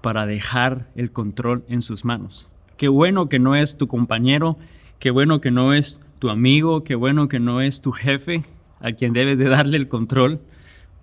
para 0.00 0.24
dejar 0.24 0.88
el 0.94 1.12
control 1.12 1.64
en 1.68 1.82
sus 1.82 2.04
manos. 2.04 2.48
Qué 2.80 2.88
bueno 2.88 3.28
que 3.28 3.38
no 3.38 3.56
es 3.56 3.76
tu 3.76 3.88
compañero, 3.88 4.56
qué 5.00 5.10
bueno 5.10 5.42
que 5.42 5.50
no 5.50 5.74
es 5.74 6.00
tu 6.18 6.30
amigo, 6.30 6.82
qué 6.82 6.94
bueno 6.94 7.28
que 7.28 7.38
no 7.38 7.60
es 7.60 7.82
tu 7.82 7.92
jefe 7.92 8.42
a 8.80 8.92
quien 8.92 9.12
debes 9.12 9.38
de 9.38 9.50
darle 9.50 9.76
el 9.76 9.86
control, 9.86 10.40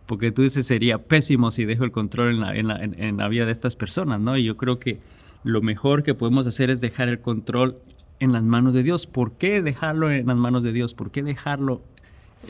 porque 0.07 0.31
tú 0.31 0.41
dices 0.41 0.65
sería 0.65 0.97
pésimo 0.97 1.51
si 1.51 1.65
dejo 1.65 1.83
el 1.83 1.91
control 1.91 2.31
en 2.31 2.39
la, 2.39 2.55
en 2.55 2.67
la, 2.67 2.83
en 2.83 3.17
la 3.17 3.27
vida 3.27 3.45
de 3.45 3.51
estas 3.51 3.75
personas, 3.75 4.19
¿no? 4.19 4.35
Y 4.37 4.43
yo 4.43 4.57
creo 4.57 4.79
que 4.79 5.01
lo 5.43 5.61
mejor 5.61 6.01
que 6.01 6.15
podemos 6.15 6.47
hacer 6.47 6.71
es 6.71 6.81
dejar 6.81 7.09
el 7.09 7.19
control 7.19 7.77
en 8.19 8.33
las 8.33 8.41
manos 8.41 8.73
de 8.73 8.81
Dios. 8.81 9.05
¿Por 9.05 9.33
qué 9.33 9.61
dejarlo 9.61 10.09
en 10.09 10.25
las 10.25 10.35
manos 10.35 10.63
de 10.63 10.71
Dios? 10.71 10.95
¿Por 10.95 11.11
qué 11.11 11.21
dejarlo 11.21 11.83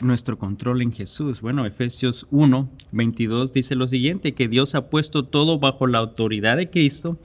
nuestro 0.00 0.38
control 0.38 0.82
en 0.82 0.92
Jesús. 0.92 1.40
Bueno, 1.40 1.66
Efesios 1.66 2.26
1, 2.30 2.68
22 2.92 3.52
dice 3.52 3.74
lo 3.74 3.86
siguiente, 3.86 4.34
que 4.34 4.48
Dios 4.48 4.74
ha 4.74 4.88
puesto 4.90 5.24
todo 5.24 5.58
bajo 5.58 5.86
la 5.86 5.98
autoridad 5.98 6.56
de 6.56 6.70
Cristo, 6.70 7.18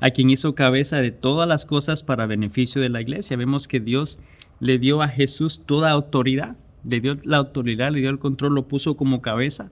a 0.00 0.10
quien 0.10 0.30
hizo 0.30 0.54
cabeza 0.54 0.96
de 0.98 1.10
todas 1.10 1.48
las 1.48 1.64
cosas 1.64 2.02
para 2.02 2.26
beneficio 2.26 2.80
de 2.80 2.88
la 2.88 3.00
iglesia. 3.00 3.36
Vemos 3.36 3.68
que 3.68 3.80
Dios 3.80 4.18
le 4.58 4.78
dio 4.78 5.02
a 5.02 5.08
Jesús 5.08 5.62
toda 5.64 5.90
autoridad, 5.90 6.56
le 6.84 7.00
dio 7.00 7.14
la 7.24 7.38
autoridad, 7.38 7.92
le 7.92 8.00
dio 8.00 8.10
el 8.10 8.18
control, 8.18 8.54
lo 8.54 8.68
puso 8.68 8.96
como 8.96 9.22
cabeza. 9.22 9.70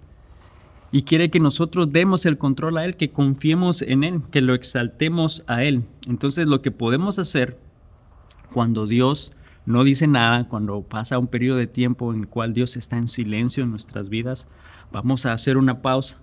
Y 0.90 1.02
quiere 1.02 1.30
que 1.30 1.40
nosotros 1.40 1.92
demos 1.92 2.24
el 2.24 2.38
control 2.38 2.78
a 2.78 2.84
Él, 2.84 2.96
que 2.96 3.10
confiemos 3.10 3.82
en 3.82 4.04
Él, 4.04 4.22
que 4.30 4.40
lo 4.40 4.54
exaltemos 4.54 5.44
a 5.46 5.62
Él. 5.64 5.84
Entonces 6.08 6.46
lo 6.46 6.62
que 6.62 6.70
podemos 6.70 7.18
hacer 7.18 7.58
cuando 8.52 8.86
Dios 8.86 9.32
no 9.66 9.84
dice 9.84 10.06
nada, 10.06 10.48
cuando 10.48 10.80
pasa 10.82 11.18
un 11.18 11.26
periodo 11.26 11.58
de 11.58 11.66
tiempo 11.66 12.12
en 12.14 12.20
el 12.20 12.28
cual 12.28 12.54
Dios 12.54 12.76
está 12.78 12.96
en 12.96 13.08
silencio 13.08 13.64
en 13.64 13.70
nuestras 13.70 14.08
vidas, 14.08 14.48
vamos 14.90 15.26
a 15.26 15.34
hacer 15.34 15.58
una 15.58 15.82
pausa 15.82 16.22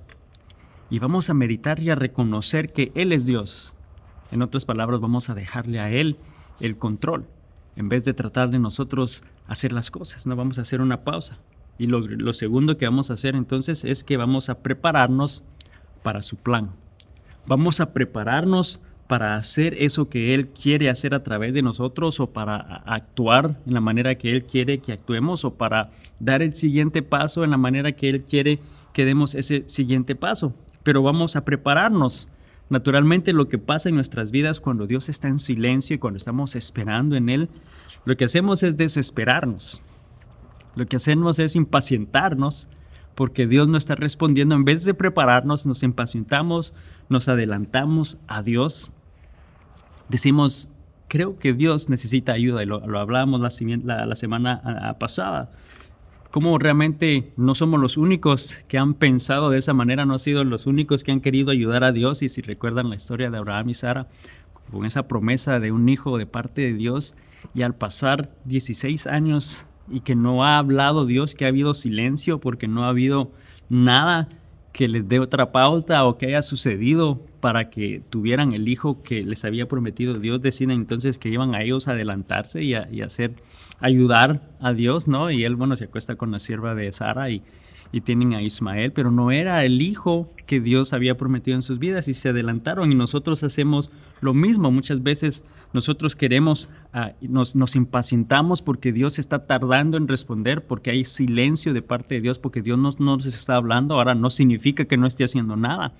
y 0.90 0.98
vamos 0.98 1.30
a 1.30 1.36
meditar 1.36 1.80
y 1.80 1.92
a 1.92 1.96
reconocer 1.96 2.74
que 2.74 2.92
Él 2.96 3.14
es 3.14 3.28
Dios. 3.28 3.75
En 4.32 4.42
otras 4.42 4.66
palabras, 4.66 5.00
vamos 5.00 5.30
a 5.30 5.36
dejarle 5.36 5.80
a 5.80 5.92
Él 5.92 6.18
el 6.60 6.78
control, 6.78 7.26
en 7.76 7.90
vez 7.90 8.06
de 8.06 8.14
tratar 8.14 8.50
de 8.50 8.60
nosotros 8.60 9.24
hacer 9.48 9.74
las 9.74 9.92
cosas, 9.92 10.26
no 10.26 10.36
vamos 10.36 10.58
a 10.58 10.62
hacer 10.62 10.82
una 10.82 11.04
pausa. 11.04 11.38
Y 11.78 11.88
lo, 11.88 12.00
lo 12.00 12.34
segundo 12.34 12.78
que 12.78 12.86
vamos 12.86 13.12
a 13.12 13.16
hacer 13.16 13.36
entonces 13.36 13.84
es 13.84 14.04
que 14.04 14.18
vamos 14.18 14.50
a 14.50 14.60
prepararnos 14.60 15.44
para 16.04 16.22
su 16.22 16.38
plan. 16.38 16.72
Vamos 17.46 17.80
a 17.80 17.94
prepararnos 17.94 18.80
para 19.08 19.36
hacer 19.36 19.76
eso 19.80 20.10
que 20.10 20.34
Él 20.34 20.48
quiere 20.48 20.90
hacer 20.90 21.14
a 21.14 21.24
través 21.24 21.54
de 21.54 21.62
nosotros 21.62 22.20
o 22.20 22.28
para 22.32 22.58
actuar 22.58 23.58
en 23.66 23.74
la 23.74 23.82
manera 23.82 24.16
que 24.16 24.32
Él 24.32 24.46
quiere 24.46 24.80
que 24.80 24.94
actuemos 24.94 25.46
o 25.46 25.54
para 25.54 25.92
dar 26.20 26.42
el 26.42 26.56
siguiente 26.56 27.04
paso 27.04 27.44
en 27.44 27.52
la 27.52 27.58
manera 27.58 27.92
que 27.92 28.10
Él 28.10 28.24
quiere 28.24 28.60
que 28.94 29.06
demos 29.06 29.36
ese 29.36 29.64
siguiente 29.68 30.16
paso. 30.16 30.54
Pero 30.84 31.04
vamos 31.04 31.36
a 31.36 31.46
prepararnos. 31.46 32.30
Naturalmente 32.70 33.34
lo 33.34 33.48
que 33.48 33.58
pasa 33.58 33.90
en 33.90 33.96
nuestras 33.96 34.32
vidas 34.32 34.60
cuando 34.60 34.88
Dios 34.88 35.10
está 35.10 35.28
en 35.28 35.40
silencio 35.40 35.96
y 35.96 36.00
cuando 36.00 36.18
estamos 36.18 36.56
esperando 36.56 37.16
en 37.16 37.30
Él, 37.30 37.50
lo 38.06 38.18
que 38.18 38.26
hacemos 38.26 38.64
es 38.64 38.78
desesperarnos. 38.78 39.82
Lo 40.76 40.86
que 40.88 40.96
hacemos 40.96 41.40
es 41.40 41.56
impacientarnos 41.56 42.68
porque 43.14 43.48
Dios 43.48 43.68
no 43.68 43.78
está 43.78 43.96
respondiendo. 43.96 44.56
En 44.56 44.66
vez 44.66 44.84
de 44.84 44.94
prepararnos, 44.94 45.66
nos 45.66 45.84
impacientamos, 45.84 46.74
nos 47.08 47.30
adelantamos 47.30 48.18
a 48.28 48.42
Dios 48.42 48.92
decimos, 50.10 50.70
creo 51.08 51.38
que 51.38 51.54
Dios 51.54 51.90
necesita 51.90 52.34
ayuda, 52.34 52.64
y 52.64 52.66
lo, 52.66 52.84
hablábamos 52.98 53.42
la, 53.42 54.06
la, 54.06 54.16
semana 54.16 54.96
pasada. 55.00 55.52
Como 56.36 56.58
realmente 56.58 57.32
no 57.38 57.56
somos 57.56 57.80
los 57.80 57.96
únicos 57.96 58.66
que 58.68 58.78
han 58.78 58.94
pensado 58.94 59.52
de 59.52 59.58
esa 59.58 59.74
manera, 59.74 60.06
no 60.06 60.12
han 60.12 60.20
sido 60.20 60.44
los 60.44 60.68
únicos 60.68 61.06
que 61.06 61.14
han 61.14 61.22
querido 61.22 61.50
ayudar 61.50 61.86
a 61.86 61.94
Dios. 61.94 62.22
Y 62.24 62.28
si 62.28 62.42
recuerdan 62.42 62.90
la 62.90 62.98
historia 62.98 63.32
de 63.32 63.38
Abraham 63.38 63.70
y 63.70 63.74
Sara, 63.74 64.10
con 64.70 64.86
esa 64.86 65.08
promesa 65.08 65.62
de 65.62 65.72
un 65.72 65.88
hijo 65.88 66.18
de 66.18 66.26
parte 66.26 66.60
de 66.60 66.74
Dios, 66.74 67.16
y 67.54 67.62
al 67.62 67.74
pasar 67.74 68.36
16 68.44 69.08
años 69.08 69.68
y 69.90 70.02
que 70.02 70.16
no 70.16 70.44
ha 70.44 70.58
hablado 70.58 71.06
Dios, 71.06 71.36
que 71.36 71.46
ha 71.46 71.48
habido 71.48 71.74
silencio 71.74 72.42
porque 72.42 72.68
no 72.68 72.84
ha 72.84 72.90
habido 72.90 73.32
nada 73.70 74.28
que 74.76 74.90
les 74.90 75.08
dé 75.08 75.22
otra 75.22 75.54
pausa 75.54 76.04
o 76.04 76.18
que 76.18 76.26
haya 76.26 76.42
sucedido 76.42 77.26
para 77.40 77.70
que 77.70 78.02
tuvieran 78.10 78.52
el 78.52 78.68
hijo 78.68 79.04
que 79.04 79.24
les 79.24 79.46
había 79.46 79.70
prometido 79.70 80.16
Dios, 80.16 80.42
deciden 80.42 80.82
entonces 80.82 81.18
que 81.18 81.30
iban 81.30 81.56
a 81.56 81.62
ellos 81.62 81.88
a 81.88 81.92
adelantarse 81.92 82.62
y, 82.62 82.74
a, 82.74 82.90
hacer, 83.06 83.36
ayudar 83.80 84.42
a 84.60 84.74
Dios, 84.74 85.08
¿no? 85.08 85.32
Y 85.32 85.44
él, 85.44 85.56
bueno, 85.56 85.76
se 85.76 85.86
acuesta 85.86 86.16
con 86.16 86.32
la 86.32 86.40
sierva 86.40 86.76
de 86.76 86.92
Sara 86.92 87.30
y, 87.30 87.44
y 87.92 88.02
tienen 88.02 88.34
a 88.34 88.42
Ismael, 88.42 88.92
pero 88.92 89.12
no 89.12 89.32
era 89.32 89.64
el 89.64 89.82
hijo 89.82 90.34
que 90.46 90.60
Dios 90.60 90.94
había 90.94 91.18
prometido 91.18 91.56
en 91.56 91.62
sus 91.62 91.80
vidas 91.80 92.08
y 92.08 92.14
se 92.14 92.30
adelantaron 92.30 92.92
y 92.92 92.96
nosotros 92.96 93.44
hacemos 93.44 93.92
lo 94.22 94.34
mismo. 94.34 94.72
Muchas 94.72 95.02
veces 95.02 95.44
nosotros 95.74 96.16
queremos, 96.16 96.70
ah, 96.94 97.14
nos, 97.22 97.56
nos, 97.56 97.76
impacientamos 97.76 98.62
porque 98.62 98.92
Dios 98.92 99.20
está 99.20 99.46
tardando 99.46 99.98
en 99.98 100.08
responder, 100.08 100.66
porque 100.66 100.92
hay 100.92 101.04
silencio 101.04 101.74
de 101.74 101.82
parte 101.82 102.16
de 102.16 102.22
Dios, 102.22 102.40
porque 102.40 102.62
Dios 102.62 102.78
no 102.78 102.92
nos 103.00 103.26
está 103.26 103.56
hablando. 103.56 103.96
Ahora 103.96 104.16
no 104.16 104.30
significa 104.30 104.86
que 104.86 104.98
no 104.98 105.08
esté 105.08 105.24
haciendo 105.24 105.56
nada, 105.56 105.94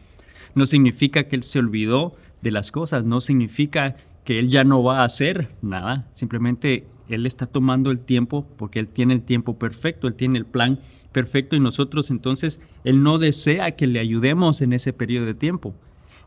no 0.54 0.66
significa 0.66 1.26
que 1.26 1.36
Él 1.36 1.44
se 1.44 1.60
olvidó 1.60 2.16
de 2.42 2.52
las 2.52 2.72
cosas, 2.72 3.06
no 3.06 3.22
significa 3.22 3.96
que 4.24 4.40
Él 4.40 4.50
ya 4.50 4.64
no 4.64 4.84
va 4.84 5.02
a 5.02 5.06
hacer 5.06 5.50
nada, 5.62 6.08
simplemente 6.14 6.88
Él 7.10 7.26
está 7.26 7.46
tomando 7.46 7.92
el 7.92 8.00
tiempo 8.00 8.48
porque 8.58 8.80
Él 8.80 8.88
tiene 8.88 9.14
el 9.14 9.22
tiempo 9.22 9.58
perfecto, 9.58 10.08
Él 10.08 10.16
tiene 10.16 10.40
el 10.40 10.46
plan 10.46 10.80
perfecto 11.12 11.56
y 11.56 11.60
nosotros 11.60 12.12
entonces, 12.12 12.60
Él 12.84 13.04
no 13.04 13.18
desea 13.18 13.72
que 13.72 13.88
le 13.88 14.00
ayudemos 14.00 14.62
en 14.62 14.74
ese 14.74 14.92
periodo 14.94 15.26
de 15.26 15.34
tiempo. 15.34 15.74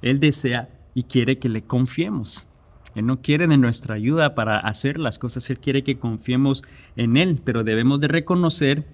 Él 0.02 0.20
desea 0.20 0.70
y 0.94 1.04
quiere 1.04 1.38
que 1.38 1.48
le 1.48 1.62
confiemos. 1.62 2.46
Él 2.94 3.06
no 3.06 3.20
quiere 3.20 3.46
de 3.46 3.58
nuestra 3.58 3.94
ayuda 3.94 4.34
para 4.34 4.58
hacer 4.58 4.98
las 4.98 5.18
cosas, 5.18 5.48
Él 5.50 5.58
quiere 5.58 5.84
que 5.84 5.98
confiemos 5.98 6.64
en 6.96 7.16
Él, 7.16 7.40
pero 7.44 7.64
debemos 7.64 8.00
de 8.00 8.08
reconocer 8.08 8.86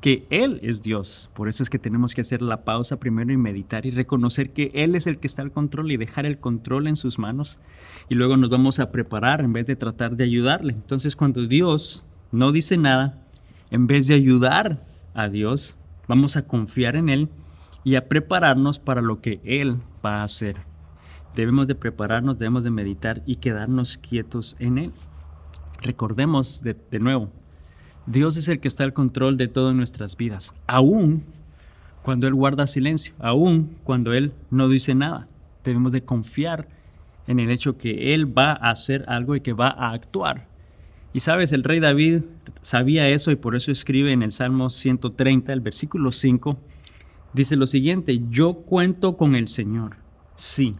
que 0.00 0.26
Él 0.30 0.60
es 0.62 0.82
Dios. 0.82 1.30
Por 1.34 1.48
eso 1.48 1.62
es 1.62 1.70
que 1.70 1.78
tenemos 1.78 2.14
que 2.14 2.20
hacer 2.20 2.42
la 2.42 2.64
pausa 2.64 3.00
primero 3.00 3.32
y 3.32 3.36
meditar 3.36 3.86
y 3.86 3.90
reconocer 3.90 4.52
que 4.52 4.70
Él 4.74 4.94
es 4.94 5.06
el 5.06 5.18
que 5.18 5.26
está 5.26 5.42
al 5.42 5.52
control 5.52 5.90
y 5.90 5.96
dejar 5.96 6.26
el 6.26 6.38
control 6.38 6.86
en 6.86 6.96
sus 6.96 7.18
manos. 7.18 7.60
Y 8.08 8.14
luego 8.14 8.36
nos 8.36 8.50
vamos 8.50 8.78
a 8.78 8.90
preparar 8.92 9.40
en 9.40 9.52
vez 9.52 9.66
de 9.66 9.76
tratar 9.76 10.16
de 10.16 10.24
ayudarle. 10.24 10.72
Entonces 10.72 11.16
cuando 11.16 11.46
Dios 11.46 12.04
no 12.30 12.52
dice 12.52 12.76
nada, 12.76 13.22
en 13.70 13.86
vez 13.86 14.06
de 14.06 14.14
ayudar 14.14 14.84
a 15.14 15.28
Dios, 15.28 15.76
vamos 16.06 16.36
a 16.36 16.46
confiar 16.46 16.96
en 16.96 17.08
Él 17.08 17.28
y 17.84 17.96
a 17.96 18.08
prepararnos 18.08 18.78
para 18.78 19.02
lo 19.02 19.20
que 19.20 19.40
Él 19.44 19.76
va 20.04 20.20
a 20.20 20.24
hacer. 20.24 20.56
Debemos 21.34 21.68
de 21.68 21.74
prepararnos, 21.74 22.38
debemos 22.38 22.64
de 22.64 22.70
meditar 22.70 23.22
y 23.26 23.36
quedarnos 23.36 23.98
quietos 23.98 24.56
en 24.58 24.78
Él. 24.78 24.92
Recordemos 25.82 26.62
de, 26.62 26.76
nuevo, 26.98 27.30
Dios 28.10 28.36
es 28.36 28.48
el 28.48 28.60
que 28.60 28.68
está 28.68 28.84
al 28.84 28.92
control 28.92 29.36
de 29.36 29.48
todas 29.48 29.74
nuestras 29.74 30.16
vidas, 30.16 30.54
aún 30.66 31.24
cuando 32.02 32.26
Él 32.26 32.34
guarda 32.34 32.66
silencio, 32.66 33.14
aún 33.18 33.76
cuando 33.84 34.12
Él 34.14 34.32
no 34.50 34.68
dice 34.68 34.94
nada. 34.94 35.28
Debemos 35.62 35.92
de 35.92 36.02
confiar 36.02 36.68
en 37.26 37.38
el 37.38 37.50
hecho 37.50 37.76
que 37.76 38.14
Él 38.14 38.36
va 38.36 38.52
a 38.52 38.70
hacer 38.70 39.04
algo 39.08 39.36
y 39.36 39.40
que 39.40 39.52
va 39.52 39.68
a 39.68 39.92
actuar 39.92 40.48
y 41.12 41.20
sabes, 41.20 41.52
el 41.52 41.64
rey 41.64 41.80
David 41.80 42.22
sabía 42.60 43.08
eso 43.08 43.30
y 43.30 43.36
por 43.36 43.56
eso 43.56 43.72
escribe 43.72 44.12
en 44.12 44.22
el 44.22 44.32
Salmo 44.32 44.68
130, 44.68 45.52
el 45.52 45.60
versículo 45.60 46.12
5, 46.12 46.58
dice 47.32 47.56
lo 47.56 47.66
siguiente, 47.66 48.20
yo 48.28 48.54
cuento 48.54 49.16
con 49.16 49.34
el 49.34 49.48
Señor, 49.48 49.96
sí, 50.34 50.76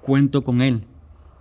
cuento 0.00 0.44
con 0.44 0.60
Él. 0.60 0.84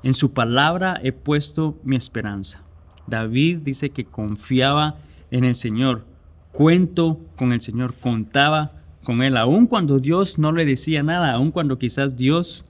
En 0.02 0.14
su 0.14 0.34
palabra 0.34 1.00
he 1.04 1.12
puesto 1.12 1.80
mi 1.84 1.96
esperanza. 1.96 2.62
David 3.08 3.60
dice 3.60 3.92
que 3.92 4.06
confiaba 4.06 4.98
en 4.98 5.15
el 5.44 5.56
Señor, 5.56 6.06
cuento 6.52 7.20
con 7.36 7.52
el 7.52 7.62
Señor, 7.62 7.94
contaba 7.96 8.72
con 9.04 9.22
Él, 9.22 9.38
aun 9.38 9.68
cuando 9.68 10.00
Dios 10.00 10.40
no 10.40 10.52
le 10.52 10.66
decía 10.66 11.04
nada, 11.04 11.34
aun 11.34 11.52
cuando 11.52 11.78
quizás 11.78 12.16
Dios 12.16 12.66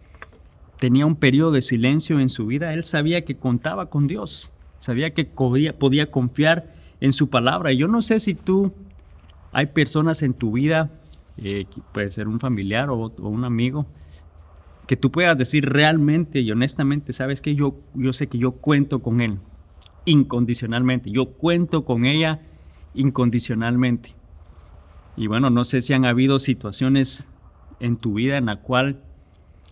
tenía 0.80 1.06
un 1.06 1.16
periodo 1.16 1.52
de 1.52 1.62
silencio 1.62 2.20
en 2.20 2.30
su 2.30 2.46
vida, 2.46 2.74
Él 2.74 2.84
sabía 2.84 3.24
que 3.24 3.36
contaba 3.36 3.90
con 3.90 4.08
Dios. 4.08 4.52
Sabía 4.78 5.14
que 5.14 5.26
podía, 5.26 6.12
confiar 6.12 6.76
en 7.00 7.14
su 7.14 7.30
palabra. 7.30 7.72
Yo 7.72 7.88
no 7.88 8.02
sé 8.02 8.20
si 8.20 8.36
tú, 8.36 8.74
hay 9.52 9.68
personas 9.68 10.22
en 10.22 10.34
tu 10.34 10.52
vida, 10.52 10.92
eh, 11.38 11.66
puede 11.94 12.12
ser 12.12 12.28
un 12.28 12.40
familiar 12.40 12.90
o, 12.90 13.14
un 13.20 13.46
amigo, 13.46 13.86
que 14.86 14.98
tú 14.98 15.12
puedas 15.12 15.38
decir 15.38 15.68
realmente 15.68 16.42
y 16.42 16.52
honestamente, 16.52 17.14
sabes 17.14 17.42
que 17.42 17.56
yo, 17.56 17.80
yo 17.96 18.14
sé 18.14 18.28
que 18.28 18.38
yo 18.38 18.52
cuento 18.52 19.02
con 19.02 19.22
él 19.22 19.40
incondicionalmente, 20.06 21.10
yo 21.10 21.32
cuento 21.32 21.84
con 21.84 22.06
ella 22.06 22.42
incondicionalmente. 22.96 24.16
Y 25.18 25.28
bueno, 25.28 25.50
no 25.50 25.64
sé 25.64 25.82
si 25.82 25.94
han 25.94 26.06
habido 26.06 26.40
situaciones 26.40 27.30
en 27.80 27.96
tu 27.96 28.16
vida 28.16 28.38
en 28.38 28.48
la 28.48 28.58
cual 28.58 29.02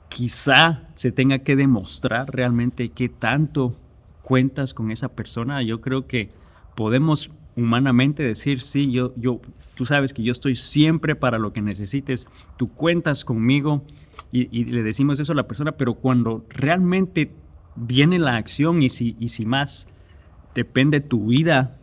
quizá 0.10 0.84
se 0.94 1.12
tenga 1.12 1.40
que 1.40 1.56
demostrar 1.56 2.34
realmente 2.34 2.90
qué 2.90 3.10
tanto 3.10 3.76
cuentas 4.22 4.74
con 4.74 4.92
esa 4.92 5.10
persona, 5.10 5.62
yo 5.64 5.82
creo 5.82 6.08
que 6.08 6.30
podemos 6.76 7.32
humanamente 7.56 8.24
decir, 8.24 8.62
sí, 8.62 8.92
yo, 8.92 9.14
yo, 9.16 9.42
tú 9.76 9.86
sabes 9.86 10.14
que 10.14 10.24
yo 10.24 10.32
estoy 10.32 10.56
siempre 10.56 11.16
para 11.16 11.38
lo 11.38 11.54
que 11.54 11.62
necesites, 11.62 12.28
tú 12.58 12.70
cuentas 12.70 13.26
conmigo 13.26 13.84
y, 14.32 14.66
le 14.66 14.82
decimos 14.82 15.20
eso 15.20 15.34
a 15.34 15.36
la 15.36 15.48
persona, 15.48 15.74
pero 15.74 15.96
cuando 15.96 16.46
realmente 16.50 17.32
viene 17.76 18.18
la 18.18 18.36
acción 18.36 18.82
y 18.82 18.90
si, 18.90 19.16
y 19.20 19.28
si 19.28 19.46
más 19.46 19.88
depende 20.56 21.02
tu 21.02 21.28
vida 21.28 21.78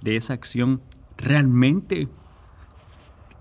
de 0.00 0.16
esa 0.16 0.34
acción, 0.34 0.80
realmente 1.16 2.08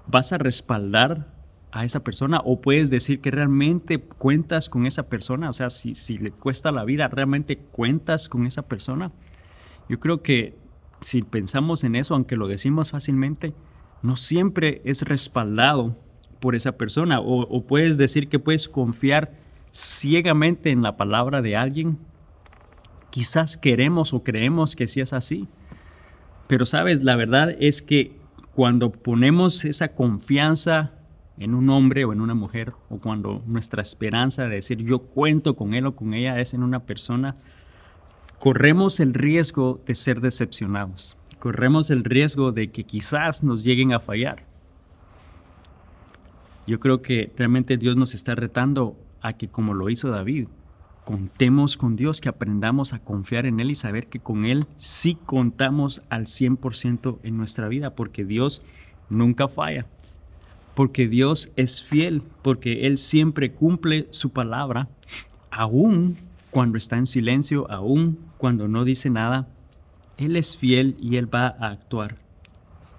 vas 0.08 0.34
a 0.34 0.38
respaldar 0.38 1.28
a 1.72 1.84
esa 1.84 2.04
persona 2.04 2.42
o 2.44 2.62
puedes 2.62 2.90
decir 2.90 3.22
que 3.22 3.30
realmente 3.30 4.00
cuentas 4.00 4.70
con 4.70 4.86
esa 4.86 5.10
persona, 5.10 5.50
o 5.50 5.54
sea, 5.54 5.70
si, 5.70 5.96
si 5.96 6.18
le 6.18 6.32
cuesta 6.32 6.72
la 6.72 6.86
vida, 6.86 7.08
realmente 7.08 7.58
cuentas 7.58 8.30
con 8.30 8.48
esa 8.48 8.64
persona. 8.64 9.12
Yo 9.90 10.00
creo 10.00 10.22
que 10.22 10.56
si 11.02 11.22
pensamos 11.22 11.84
en 11.84 11.96
eso, 11.96 12.16
aunque 12.16 12.36
lo 12.36 12.48
decimos 12.48 12.92
fácilmente, 12.92 13.54
no 14.02 14.16
siempre 14.16 14.82
es 14.86 15.04
respaldado 15.04 15.96
por 16.40 16.56
esa 16.56 16.78
persona 16.78 17.20
o, 17.20 17.42
o 17.42 17.66
puedes 17.66 17.98
decir 17.98 18.30
que 18.30 18.40
puedes 18.40 18.70
confiar 18.70 19.34
ciegamente 19.72 20.72
en 20.72 20.82
la 20.82 20.98
palabra 20.98 21.42
de 21.42 21.56
alguien. 21.56 22.00
Quizás 23.10 23.58
queremos 23.58 24.14
o 24.14 24.24
creemos 24.24 24.76
que 24.76 24.88
sí 24.88 25.02
es 25.02 25.14
así, 25.14 25.48
pero 26.48 26.66
sabes, 26.66 27.04
la 27.04 27.16
verdad 27.16 27.56
es 27.60 27.82
que 27.82 28.18
cuando 28.56 28.92
ponemos 28.92 29.66
esa 29.66 29.90
confianza 29.90 30.94
en 31.38 31.54
un 31.54 31.70
hombre 31.70 32.06
o 32.06 32.14
en 32.14 32.22
una 32.22 32.34
mujer, 32.34 32.74
o 32.90 32.98
cuando 32.98 33.44
nuestra 33.46 33.82
esperanza 33.82 34.44
de 34.44 34.56
decir 34.56 34.84
yo 34.84 35.00
cuento 35.00 35.56
con 35.56 35.74
él 35.74 35.86
o 35.86 35.96
con 35.96 36.14
ella 36.14 36.40
es 36.40 36.54
en 36.54 36.64
una 36.64 36.80
persona, 36.80 37.36
corremos 38.40 39.00
el 39.00 39.14
riesgo 39.14 39.82
de 39.86 39.94
ser 39.94 40.22
decepcionados, 40.22 41.18
corremos 41.40 41.92
el 41.92 42.04
riesgo 42.04 42.52
de 42.52 42.72
que 42.72 42.84
quizás 42.84 43.44
nos 43.44 43.64
lleguen 43.64 43.94
a 43.94 44.00
fallar. 44.00 44.46
Yo 46.66 46.80
creo 46.80 47.02
que 47.02 47.32
realmente 47.38 47.78
Dios 47.78 47.96
nos 47.96 48.14
está 48.14 48.36
retando 48.36 48.98
a 49.22 49.34
que 49.34 49.48
como 49.48 49.74
lo 49.74 49.90
hizo 49.90 50.10
David, 50.10 50.48
contemos 51.08 51.78
con 51.78 51.96
Dios, 51.96 52.20
que 52.20 52.28
aprendamos 52.28 52.92
a 52.92 53.00
confiar 53.00 53.46
en 53.46 53.62
Él 53.62 53.72
y 53.72 53.76
saber 53.76 54.08
que 54.08 54.20
con 54.20 54.44
Él 54.44 54.66
sí 54.76 55.18
contamos 55.26 56.02
al 56.10 56.26
100% 56.26 57.20
en 57.24 57.38
nuestra 57.38 57.70
vida, 57.70 57.96
porque 57.96 58.26
Dios 58.26 58.62
nunca 59.10 59.48
falla, 59.48 59.86
porque 60.76 61.08
Dios 61.08 61.50
es 61.56 61.82
fiel, 61.82 62.24
porque 62.42 62.88
Él 62.88 62.98
siempre 62.98 63.54
cumple 63.54 64.10
su 64.10 64.32
palabra, 64.32 64.90
aún 65.50 66.18
cuando 66.52 66.78
está 66.78 66.98
en 66.98 67.06
silencio, 67.06 67.72
aún 67.72 68.20
cuando 68.38 68.68
no 68.68 68.84
dice 68.84 69.10
nada, 69.10 69.48
Él 70.18 70.36
es 70.36 70.58
fiel 70.58 70.98
y 71.00 71.16
Él 71.16 71.34
va 71.34 71.56
a 71.58 71.70
actuar. 71.70 72.18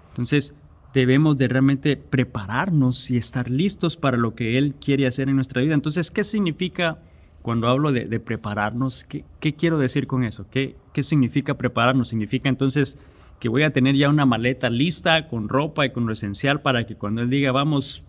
Entonces, 0.07 0.55
debemos 0.95 1.37
de 1.37 1.47
realmente 1.47 1.95
prepararnos 1.95 3.11
y 3.11 3.17
estar 3.17 3.51
listos 3.51 3.97
para 3.97 4.17
lo 4.17 4.33
que 4.33 4.57
Él 4.57 4.73
quiere 4.83 5.05
hacer 5.05 5.29
en 5.29 5.35
nuestra 5.35 5.61
vida. 5.61 5.75
Entonces, 5.75 6.09
¿qué 6.09 6.23
significa 6.23 6.97
cuando 7.41 7.67
hablo 7.67 7.91
de, 7.91 8.19
prepararnos? 8.19 9.05
¿qué, 9.05 9.55
quiero 9.55 9.77
decir 9.77 10.07
con 10.07 10.23
eso? 10.23 10.45
¿Qué, 10.49 10.75
¿Qué 10.93 11.03
significa 11.03 11.57
prepararnos? 11.57 12.09
Significa 12.09 12.49
entonces 12.49 12.97
que 13.39 13.49
voy 13.49 13.63
a 13.63 13.71
tener 13.71 13.95
ya 13.95 14.09
una 14.09 14.25
maleta 14.25 14.69
lista 14.69 15.27
con 15.27 15.49
ropa 15.49 15.85
y 15.85 15.91
con 15.91 16.05
lo 16.05 16.13
esencial 16.13 16.61
para 16.61 16.85
que 16.85 16.95
cuando 16.95 17.21
Él 17.21 17.29
diga, 17.29 17.51
vamos, 17.51 18.03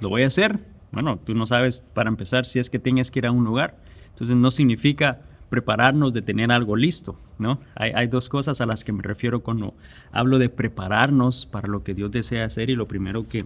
lo 0.00 0.08
voy 0.08 0.24
a 0.24 0.26
hacer. 0.26 0.58
Bueno, 0.90 1.16
tú 1.16 1.34
no 1.34 1.46
sabes 1.46 1.84
para 1.94 2.10
empezar 2.10 2.44
si 2.44 2.58
es 2.58 2.68
que 2.68 2.78
tienes 2.78 3.10
que 3.10 3.20
ir 3.20 3.26
a 3.26 3.30
un 3.30 3.44
lugar. 3.44 3.76
Entonces, 4.10 4.36
no 4.36 4.50
significa 4.50 5.22
prepararnos 5.48 6.14
de 6.14 6.22
tener 6.22 6.50
algo 6.50 6.76
listo, 6.76 7.18
¿no? 7.38 7.60
Hay, 7.74 8.06
dos 8.06 8.30
cosas 8.30 8.62
a 8.62 8.66
las 8.66 8.84
que 8.84 8.92
me 8.92 9.02
refiero 9.02 9.42
cuando 9.42 9.74
hablo 10.10 10.38
de 10.38 10.48
prepararnos 10.48 11.44
para 11.44 11.68
lo 11.68 11.84
que 11.84 11.92
Dios 11.92 12.10
desea 12.10 12.46
hacer 12.46 12.70
y 12.70 12.74
lo 12.74 12.88
primero 12.88 13.28
que, 13.28 13.44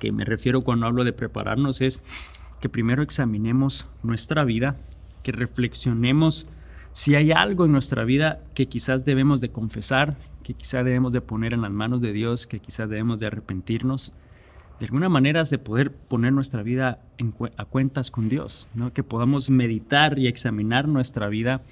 que 0.00 0.10
me 0.10 0.24
refiero 0.24 0.62
cuando 0.62 0.86
hablo 0.86 1.04
de 1.04 1.12
prepararnos 1.12 1.80
es 1.80 2.02
que 2.60 2.68
primero 2.68 3.02
examinemos 3.02 3.86
nuestra 4.02 4.44
vida, 4.44 4.76
que 5.22 5.32
reflexionemos 5.32 6.48
si 6.92 7.14
hay 7.14 7.32
algo 7.32 7.66
en 7.66 7.72
nuestra 7.72 8.04
vida 8.04 8.40
que 8.54 8.66
quizás 8.66 9.04
debemos 9.04 9.40
de 9.40 9.50
confesar, 9.50 10.16
que 10.42 10.54
quizás 10.54 10.84
debemos 10.84 11.12
de 11.12 11.20
poner 11.20 11.52
en 11.52 11.62
las 11.62 11.70
manos 11.70 12.00
de 12.00 12.12
Dios, 12.12 12.46
que 12.46 12.60
quizás 12.60 12.88
debemos 12.88 13.20
de 13.20 13.26
arrepentirnos 13.26 14.14
de 14.78 14.86
alguna 14.86 15.08
manera 15.08 15.42
de 15.44 15.58
poder 15.58 15.92
poner 15.92 16.32
nuestra 16.32 16.62
vida 16.62 17.00
a 17.56 17.64
cuentas 17.64 18.10
con 18.10 18.28
Dios, 18.28 18.68
que 18.92 19.02
podamos 19.02 19.48
meditar 19.48 20.18
y 20.18 20.26
examinar 20.26 20.86
nuestra 20.86 21.28
vida 21.28 21.62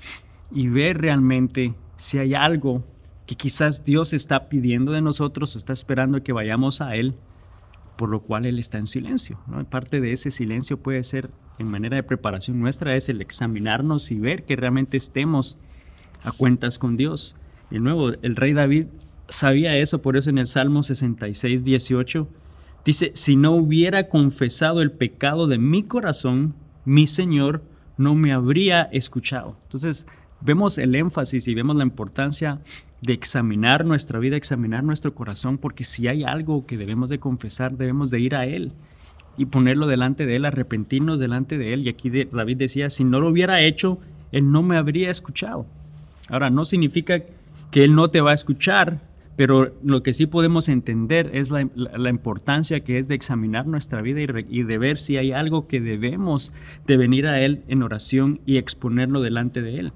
y 0.51 0.69
ver 0.69 0.99
realmente 0.99 1.75
si 1.97 2.19
hay 2.19 2.35
algo 2.35 2.83
que 3.27 3.35
quizás 3.35 3.85
Dios 3.85 4.13
está 4.13 4.49
pidiendo 4.49 4.93
de 4.93 5.03
nosotros 5.03 5.55
o 5.55 5.59
está 5.59 5.73
esperando 5.73 6.23
que 6.23 6.33
vayamos 6.33 6.81
a 6.81 6.97
Él, 6.97 7.15
por 7.97 8.09
lo 8.09 8.21
cual 8.21 8.47
Él 8.47 8.59
está 8.59 8.79
en 8.79 8.87
silencio. 8.87 9.41
¿no? 9.47 9.65
Parte 9.65 10.01
de 10.01 10.13
ese 10.13 10.31
silencio 10.31 10.79
puede 10.79 11.03
ser, 11.03 11.31
en 11.59 11.69
manera 11.69 11.97
de 11.97 12.03
preparación 12.03 12.61
nuestra, 12.61 12.97
es 12.97 13.09
el 13.09 13.21
examinarnos 13.21 14.11
y 14.11 14.19
ver 14.19 14.45
que 14.45 14.57
realmente 14.57 14.97
estemos 14.97 15.59
a 16.23 16.33
cuentas 16.33 16.79
con 16.79 16.97
Dios. 16.97 17.37
Y 17.71 17.79
nuevo, 17.79 18.11
el 18.11 18.37
rey 18.37 18.53
David 18.53 18.87
sabía 19.29 19.77
eso, 19.77 20.03
por 20.03 20.17
eso 20.17 20.31
en 20.31 20.39
el 20.39 20.47
Salmo 20.47 20.83
66, 20.83 21.65
18, 21.65 22.29
Dice, 22.85 23.13
si 23.15 23.37
no 23.37 23.53
hubiera 23.53 24.09
confesado 24.09 24.83
el 24.83 24.93
pecado 24.93 25.47
de 25.47 25.57
mi 25.57 25.85
corazón, 25.85 26.55
mi 26.85 27.07
Señor 27.07 27.65
no 27.97 28.15
me 28.15 28.33
habría 28.33 28.83
escuchado. 28.83 29.57
Entonces, 29.63 30.07
vemos 30.45 30.79
el 30.79 30.95
énfasis 30.95 31.49
y 31.49 31.55
vemos 31.55 31.77
la 31.77 31.85
importancia 31.85 32.61
de 33.01 33.13
examinar 33.13 33.85
nuestra 33.85 34.19
vida, 34.19 34.37
examinar 34.37 34.85
nuestro 34.85 35.15
corazón, 35.15 35.59
porque 35.59 35.85
si 35.85 36.07
hay 36.07 36.25
algo 36.25 36.67
que 36.67 36.77
debemos 36.77 37.11
de 37.11 37.19
confesar, 37.19 37.77
debemos 37.77 38.11
de 38.11 38.21
ir 38.21 38.35
a 38.35 38.47
Él 38.47 38.73
y 39.37 39.47
ponerlo 39.47 39.87
delante 39.87 40.27
de 40.27 40.37
Él, 40.37 40.45
arrepentirnos 40.45 41.19
delante 41.19 41.59
de 41.59 41.73
Él. 41.73 41.87
Y 41.87 41.89
aquí 41.89 42.11
David 42.11 42.57
decía, 42.57 42.91
si 42.91 43.05
no 43.05 43.21
lo 43.21 43.29
hubiera 43.29 43.61
hecho, 43.61 43.99
Él 44.33 44.51
no 44.51 44.63
me 44.63 44.77
habría 44.77 45.11
escuchado. 45.11 45.67
Ahora, 46.29 46.51
no 46.51 46.65
significa 46.65 47.23
que 47.71 47.85
Él 47.85 47.95
no 47.95 48.09
te 48.09 48.21
va 48.21 48.31
a 48.31 48.35
escuchar, 48.35 49.01
pero 49.37 49.75
lo 49.83 50.03
que 50.03 50.13
sí 50.13 50.27
podemos 50.27 50.69
entender 50.69 51.31
es 51.35 51.51
la, 51.51 52.09
importancia 52.09 52.81
que 52.81 52.99
es 52.99 53.09
de 53.09 53.17
examinar 53.17 53.67
nuestra 53.67 54.01
vida 54.01 54.21
y, 54.49 54.63
de 54.63 54.79
ver 54.79 54.97
si 54.97 55.17
hay 55.17 55.33
algo 55.33 55.67
que 55.67 55.81
debemos 55.81 56.53
de 56.87 56.97
venir 56.97 57.27
a 57.27 57.41
Él 57.41 57.63
en 57.67 57.83
oración 57.83 58.41
y 58.47 58.59
exponerlo 58.59 59.21
delante 59.21 59.61
de 59.61 59.81
Él. 59.81 59.93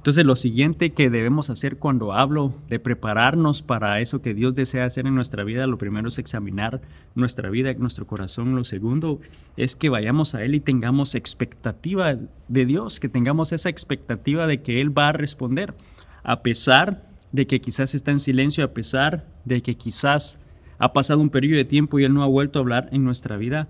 Entonces 0.00 0.24
lo 0.24 0.34
siguiente 0.34 0.94
que 0.94 1.10
debemos 1.10 1.50
hacer 1.50 1.76
cuando 1.76 2.14
hablo 2.14 2.54
de 2.70 2.78
prepararnos 2.78 3.60
para 3.60 4.00
eso 4.00 4.22
que 4.22 4.32
Dios 4.32 4.54
desea 4.54 4.86
hacer 4.86 5.06
en 5.06 5.14
nuestra 5.14 5.44
vida, 5.44 5.66
lo 5.66 5.76
primero 5.76 6.08
es 6.08 6.18
examinar 6.18 6.80
nuestra 7.14 7.50
vida, 7.50 7.74
nuestro 7.74 8.06
corazón. 8.06 8.56
Lo 8.56 8.64
segundo 8.64 9.20
es 9.58 9.76
que 9.76 9.90
vayamos 9.90 10.34
a 10.34 10.42
Él 10.42 10.54
y 10.54 10.60
tengamos 10.60 11.14
expectativa 11.14 12.16
de 12.48 12.64
Dios, 12.64 12.98
que 12.98 13.10
tengamos 13.10 13.52
esa 13.52 13.68
expectativa 13.68 14.46
de 14.46 14.62
que 14.62 14.80
Él 14.80 14.96
va 14.96 15.08
a 15.08 15.12
responder, 15.12 15.74
a 16.22 16.40
pesar 16.40 17.06
de 17.30 17.46
que 17.46 17.60
quizás 17.60 17.94
está 17.94 18.10
en 18.10 18.20
silencio 18.20 18.64
a 18.64 18.68
pesar 18.68 19.26
de 19.44 19.60
que 19.60 19.74
quizás 19.74 20.40
ha 20.78 20.94
pasado 20.94 21.20
un 21.20 21.28
periodo 21.28 21.58
de 21.58 21.66
tiempo 21.66 21.98
y 21.98 22.04
Él 22.04 22.14
no 22.14 22.22
ha 22.22 22.26
vuelto 22.26 22.58
a 22.58 22.62
hablar 22.62 22.88
en 22.90 23.04
nuestra 23.04 23.36
vida, 23.36 23.68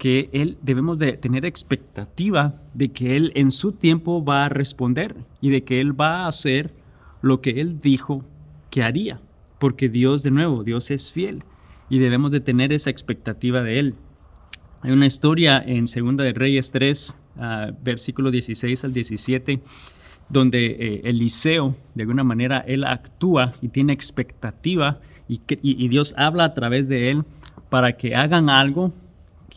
que 0.00 0.30
Él 0.32 0.56
debemos 0.62 0.98
de 0.98 1.12
tener 1.12 1.44
expectativa 1.44 2.54
de 2.72 2.88
que 2.88 3.18
Él 3.18 3.32
en 3.34 3.50
su 3.50 3.72
tiempo 3.72 4.24
va 4.24 4.46
a 4.46 4.48
responder 4.48 5.14
y 5.42 5.50
de 5.50 5.62
que 5.62 5.78
Él 5.78 6.00
va 6.00 6.24
a 6.24 6.28
hacer 6.28 6.72
lo 7.20 7.42
que 7.42 7.60
Él 7.60 7.80
dijo 7.80 8.24
que 8.70 8.82
haría, 8.82 9.20
porque 9.58 9.90
Dios 9.90 10.22
de 10.22 10.30
nuevo, 10.30 10.64
Dios 10.64 10.90
es 10.90 11.12
fiel 11.12 11.44
y 11.90 11.98
debemos 11.98 12.32
de 12.32 12.40
tener 12.40 12.72
esa 12.72 12.88
expectativa 12.88 13.62
de 13.62 13.78
Él. 13.78 13.94
Hay 14.80 14.90
una 14.92 15.04
historia 15.04 15.62
en 15.64 15.86
Segunda 15.86 16.24
de 16.24 16.32
Reyes 16.32 16.70
3, 16.70 17.18
ah, 17.36 17.70
versículo 17.84 18.30
16 18.30 18.82
al 18.84 18.94
17, 18.94 19.60
donde 20.30 20.64
eh, 20.64 21.00
Eliseo, 21.04 21.76
de 21.94 22.04
alguna 22.04 22.24
manera, 22.24 22.64
él 22.66 22.84
actúa 22.84 23.52
y 23.60 23.68
tiene 23.68 23.92
expectativa 23.92 24.98
y, 25.28 25.88
Dios 25.88 26.14
habla 26.16 26.44
a 26.44 26.54
través 26.54 26.88
de 26.88 27.10
él 27.10 27.24
para 27.68 27.98
que 27.98 28.16
hagan 28.16 28.48
algo, 28.48 28.94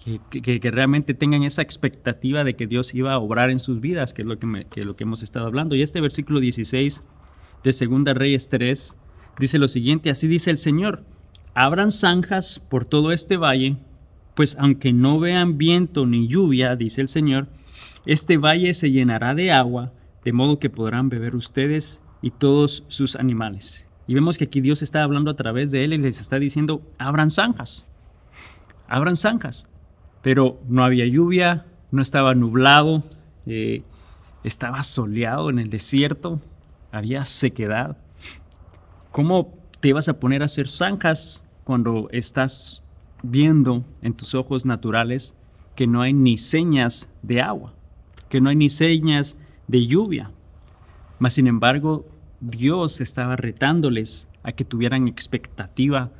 que, 0.04 0.72
realmente 0.72 1.13
tengan 1.13 1.44
esa 1.44 1.62
expectativa 1.62 2.44
de 2.44 2.56
que 2.56 2.68
Dios 2.68 2.94
iba 2.94 3.13
a 3.13 3.20
obrar 3.20 3.50
en 3.50 3.60
sus 3.60 3.80
vidas, 3.80 4.13
que 4.13 4.24
es 4.24 4.28
lo 4.28 4.38
que, 4.38 4.84
lo 4.84 4.96
que 4.96 5.04
hemos 5.04 5.24
estado 5.24 5.46
hablando. 5.46 5.76
Y 5.76 5.82
este 5.82 6.02
versículo 6.02 6.39
16 6.39 7.04
de 7.63 7.74
Segunda 7.74 8.13
Reyes 8.13 8.50
3 8.50 8.98
dice 9.39 9.58
lo 9.58 9.68
siguiente, 9.68 10.10
así 10.10 10.28
dice 10.28 10.52
el 10.52 10.58
Señor, 10.58 11.06
abran 11.54 11.92
zanjas 11.92 12.60
por 12.60 12.86
todo 12.86 13.12
este 13.12 13.38
valle, 13.38 13.78
pues 14.36 14.58
aunque 14.60 14.92
no 14.92 15.20
vean 15.20 15.58
viento 15.58 16.06
ni 16.06 16.28
lluvia, 16.28 16.76
dice 16.76 17.02
el 17.02 17.08
Señor, 17.08 17.48
este 18.06 18.38
valle 18.38 18.74
se 18.74 18.92
llenará 18.92 19.34
de 19.34 19.52
agua 19.52 19.94
de 20.26 20.34
modo 20.34 20.60
que 20.60 20.70
podrán 20.70 21.10
beber 21.10 21.36
ustedes 21.36 22.02
y 22.22 22.32
todos 22.32 22.84
sus 22.88 23.16
animales. 23.16 23.88
Y 24.08 24.13
vemos 24.13 24.38
que 24.38 24.46
aquí 24.46 24.60
Dios 24.60 24.82
está 24.82 25.04
hablando 25.04 25.32
a 25.32 25.36
través 25.36 25.72
de 25.72 25.84
él 25.84 25.94
y 25.94 25.98
les 25.98 26.20
está 26.20 26.39
diciendo, 26.39 26.82
abran 26.98 27.30
zanjas, 27.30 27.89
abran 28.88 29.16
zanjas. 29.16 29.70
Pero 30.23 30.59
no 30.67 30.83
había 30.83 31.05
lluvia, 31.05 31.67
no 31.91 32.01
estaba 32.01 32.33
nublado, 32.33 33.03
eh, 33.45 33.83
estaba 34.43 34.81
soleado 34.81 35.51
en 35.51 35.59
el 35.59 35.69
desierto, 35.69 36.41
había 36.91 37.25
sequedad. 37.25 37.97
¿Cómo 39.12 39.53
te 39.79 39.93
vas 39.93 40.09
a 40.09 40.19
poner 40.19 40.41
a 40.41 40.45
hacer 40.45 40.69
zanjas 40.69 41.45
cuando 41.65 42.07
estás 42.12 42.83
viendo 43.21 43.83
en 44.01 44.13
tus 44.13 44.36
ojos 44.36 44.65
naturales 44.65 45.36
que 45.75 45.88
no 45.88 46.01
hay 46.01 46.13
ni 46.13 46.38
señas 46.38 47.12
de 47.21 47.41
agua, 47.41 47.73
que 48.29 48.41
no 48.41 48.49
hay 48.49 48.55
ni 48.55 48.69
señas 48.69 49.38
de 49.67 49.88
lluvia. 49.88 50.31
Mas 51.19 51.33
sin 51.33 51.47
embargo, 51.47 52.05
Dios 52.41 53.01
estaba 53.01 53.36
retándoles 53.36 54.29
a 54.43 54.51
que 54.51 54.65
tuvieran 54.65 55.07
expectativa 55.07 56.12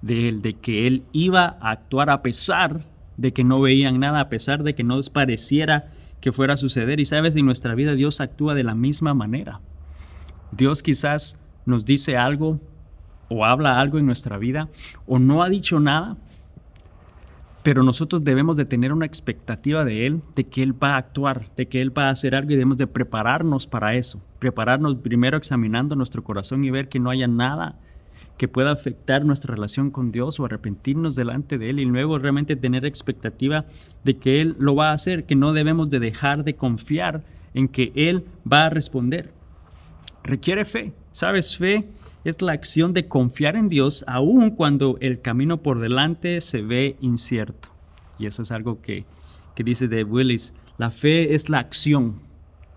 de 0.00 0.28
Él, 0.28 0.42
de 0.42 0.54
que 0.54 0.86
Él 0.86 1.04
iba 1.12 1.58
a 1.60 1.70
actuar 1.72 2.10
a 2.10 2.22
pesar 2.22 2.84
de 3.16 3.32
que 3.32 3.44
no 3.44 3.60
veían 3.60 4.00
nada, 4.00 4.20
a 4.20 4.28
pesar 4.28 4.62
de 4.62 4.74
que 4.74 4.84
no 4.84 4.98
pareciera 5.12 5.92
que 6.20 6.32
fuera 6.32 6.54
a 6.54 6.56
suceder. 6.56 7.00
Y 7.00 7.04
sabes, 7.04 7.36
en 7.36 7.46
nuestra 7.46 7.74
vida 7.74 7.94
Dios 7.94 8.20
actúa 8.20 8.54
de 8.54 8.64
la 8.64 8.74
misma 8.74 9.14
manera. 9.14 9.60
Dios 10.52 10.82
quizás 10.82 11.40
nos 11.66 11.84
dice 11.84 12.16
algo 12.16 12.60
o 13.28 13.44
habla 13.44 13.80
algo 13.80 13.98
en 13.98 14.06
nuestra 14.06 14.38
vida 14.38 14.68
o 15.06 15.18
no 15.18 15.42
ha 15.42 15.48
dicho 15.48 15.80
nada, 15.80 16.16
pero 17.62 17.82
nosotros 17.82 18.24
debemos 18.24 18.56
de 18.56 18.64
tener 18.64 18.92
una 18.92 19.06
expectativa 19.06 19.84
de 19.84 20.06
Él, 20.06 20.20
de 20.34 20.44
que 20.44 20.62
Él 20.62 20.82
va 20.82 20.94
a 20.94 20.98
actuar, 20.98 21.54
de 21.56 21.68
que 21.68 21.80
Él 21.80 21.96
va 21.96 22.08
a 22.08 22.10
hacer 22.10 22.34
algo 22.34 22.50
y 22.50 22.54
debemos 22.54 22.76
de 22.76 22.88
prepararnos 22.88 23.66
para 23.66 23.94
eso. 23.94 24.20
Prepararnos 24.40 24.96
primero 24.96 25.36
examinando 25.36 25.94
nuestro 25.94 26.24
corazón 26.24 26.64
y 26.64 26.70
ver 26.70 26.88
que 26.88 26.98
no 26.98 27.10
haya 27.10 27.28
nada 27.28 27.78
que 28.42 28.48
pueda 28.48 28.72
afectar 28.72 29.24
nuestra 29.24 29.54
relación 29.54 29.92
con 29.92 30.10
Dios 30.10 30.40
o 30.40 30.44
arrepentirnos 30.44 31.14
delante 31.14 31.58
de 31.58 31.70
Él 31.70 31.78
y 31.78 31.84
luego 31.84 32.18
realmente 32.18 32.56
tener 32.56 32.84
expectativa 32.84 33.66
de 34.02 34.16
que 34.16 34.40
Él 34.40 34.56
lo 34.58 34.74
va 34.74 34.90
a 34.90 34.94
hacer, 34.94 35.26
que 35.26 35.36
no 35.36 35.52
debemos 35.52 35.90
de 35.90 36.00
dejar 36.00 36.42
de 36.42 36.56
confiar 36.56 37.22
en 37.54 37.68
que 37.68 37.92
Él 37.94 38.24
va 38.52 38.64
a 38.64 38.68
responder. 38.68 39.32
Requiere 40.24 40.64
fe, 40.64 40.92
¿sabes? 41.12 41.56
Fe 41.56 41.86
es 42.24 42.42
la 42.42 42.50
acción 42.50 42.92
de 42.94 43.06
confiar 43.06 43.54
en 43.54 43.68
Dios 43.68 44.04
aun 44.08 44.50
cuando 44.50 44.98
el 45.00 45.20
camino 45.20 45.62
por 45.62 45.78
delante 45.78 46.40
se 46.40 46.62
ve 46.62 46.96
incierto. 47.00 47.68
Y 48.18 48.26
eso 48.26 48.42
es 48.42 48.50
algo 48.50 48.82
que, 48.82 49.04
dice 49.54 49.86
de 49.86 50.02
Willis, 50.02 50.52
la 50.78 50.90
fe 50.90 51.32
es 51.32 51.48
la 51.48 51.60
acción 51.60 52.22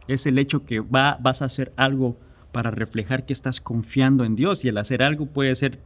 Es 0.07 0.27
el 0.27 0.37
hecho 0.37 0.63
que 0.63 0.79
va, 0.81 1.17
vas 1.19 1.41
a 1.41 1.45
hacer 1.45 1.73
algo 1.75 2.19
para 2.55 2.71
reflejar 2.71 3.25
que 3.25 3.33
estás 3.33 3.59
confiando 3.59 4.23
en 4.23 4.33
Dios 4.33 4.63
y 4.63 4.69
el 4.69 4.77
hacer 4.77 5.03
algo 5.03 5.25
puede 5.25 5.53
ser 5.55 5.79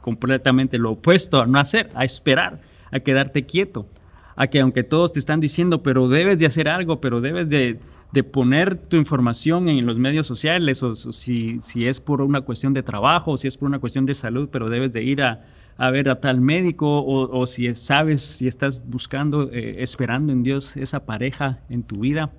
completamente 0.00 0.76
lo 0.76 0.90
opuesto 0.90 1.40
a 1.40 1.46
no 1.46 1.60
hacer, 1.60 1.90
a 1.94 2.04
esperar, 2.04 2.60
a 2.90 2.98
quedarte 2.98 3.46
quieto, 3.46 3.86
a 4.34 4.48
que 4.48 4.58
aunque 4.58 4.82
todos 4.82 5.12
te 5.12 5.20
están 5.20 5.38
diciendo, 5.38 5.84
pero 5.84 6.08
debes 6.08 6.40
de 6.40 6.46
hacer 6.46 6.68
algo, 6.68 7.00
pero 7.00 7.20
debes 7.20 7.48
de, 7.48 7.78
poner 8.32 8.74
tu 8.74 8.96
información 8.96 9.68
en 9.68 9.86
los 9.86 10.00
medios 10.00 10.26
sociales, 10.26 10.82
o, 10.82 10.96
si, 10.96 11.60
si, 11.62 11.86
es 11.86 12.00
por 12.00 12.20
una 12.20 12.40
cuestión 12.40 12.72
de 12.72 12.82
trabajo, 12.82 13.30
o 13.30 13.36
si 13.36 13.46
es 13.46 13.56
por 13.56 13.68
una 13.68 13.78
cuestión 13.78 14.04
de 14.04 14.14
salud, 14.14 14.48
pero 14.50 14.68
debes 14.68 14.90
de 14.92 15.04
ir 15.04 15.22
a, 15.22 15.38
ver 15.92 16.08
a 16.08 16.20
tal 16.20 16.40
médico, 16.40 17.04
o, 17.06 17.46
si 17.46 17.72
sabes, 17.76 18.22
si 18.22 18.48
estás 18.48 18.84
buscando, 18.88 19.52
eh, 19.52 19.76
esperando 19.78 20.32
en 20.32 20.42
Dios 20.42 20.76
esa 20.76 21.06
pareja 21.06 21.60
en 21.68 21.84
tu 21.84 22.00
vida 22.00 22.32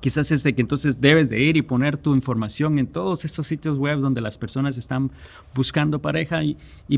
Quizás 0.00 0.30
es 0.30 0.42
de 0.42 0.54
que 0.54 0.60
entonces 0.60 1.00
debes 1.00 1.30
de 1.30 1.40
ir 1.40 1.56
y 1.56 1.62
poner 1.62 1.96
tu 1.96 2.14
información 2.14 2.78
en 2.78 2.86
todos 2.86 3.24
esos 3.24 3.46
sitios 3.46 3.78
web 3.78 3.98
donde 3.98 4.20
las 4.20 4.36
personas 4.36 4.76
están 4.76 5.10
buscando 5.54 6.00
pareja 6.00 6.42
y, 6.44 6.56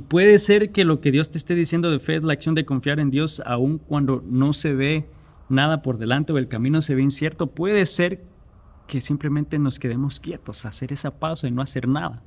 puede 0.09 0.39
ser 0.39 0.73
que 0.73 0.85
lo 0.85 1.01
que 1.01 1.13
Dios 1.13 1.31
te 1.31 1.39
esté 1.39 1.55
diciendo 1.55 1.91
de 1.91 2.01
fe 2.01 2.17
es 2.17 2.25
la 2.25 2.33
acción 2.33 2.55
de 2.55 2.65
confiar 2.65 3.01
en 3.01 3.11
Dios 3.11 3.43
aun 3.47 3.79
cuando 3.79 4.23
no 4.27 4.53
se 4.53 4.75
ve 4.75 5.07
nada 5.49 5.83
por 5.83 5.99
delante 5.99 6.33
o 6.33 6.39
el 6.39 6.49
camino 6.49 6.81
se 6.81 6.95
ve 6.95 7.03
incierto. 7.03 7.47
Puede 7.47 7.87
ser 7.87 8.25
que 8.87 9.01
simplemente 9.01 9.59
nos 9.59 9.79
quedemos 9.79 10.19
quietos, 10.19 10.67
hacer 10.67 10.93
esa 10.93 11.19
pausa 11.19 11.47
y 11.47 11.51
no 11.51 11.63
hacer 11.63 11.87
nada 11.87 12.23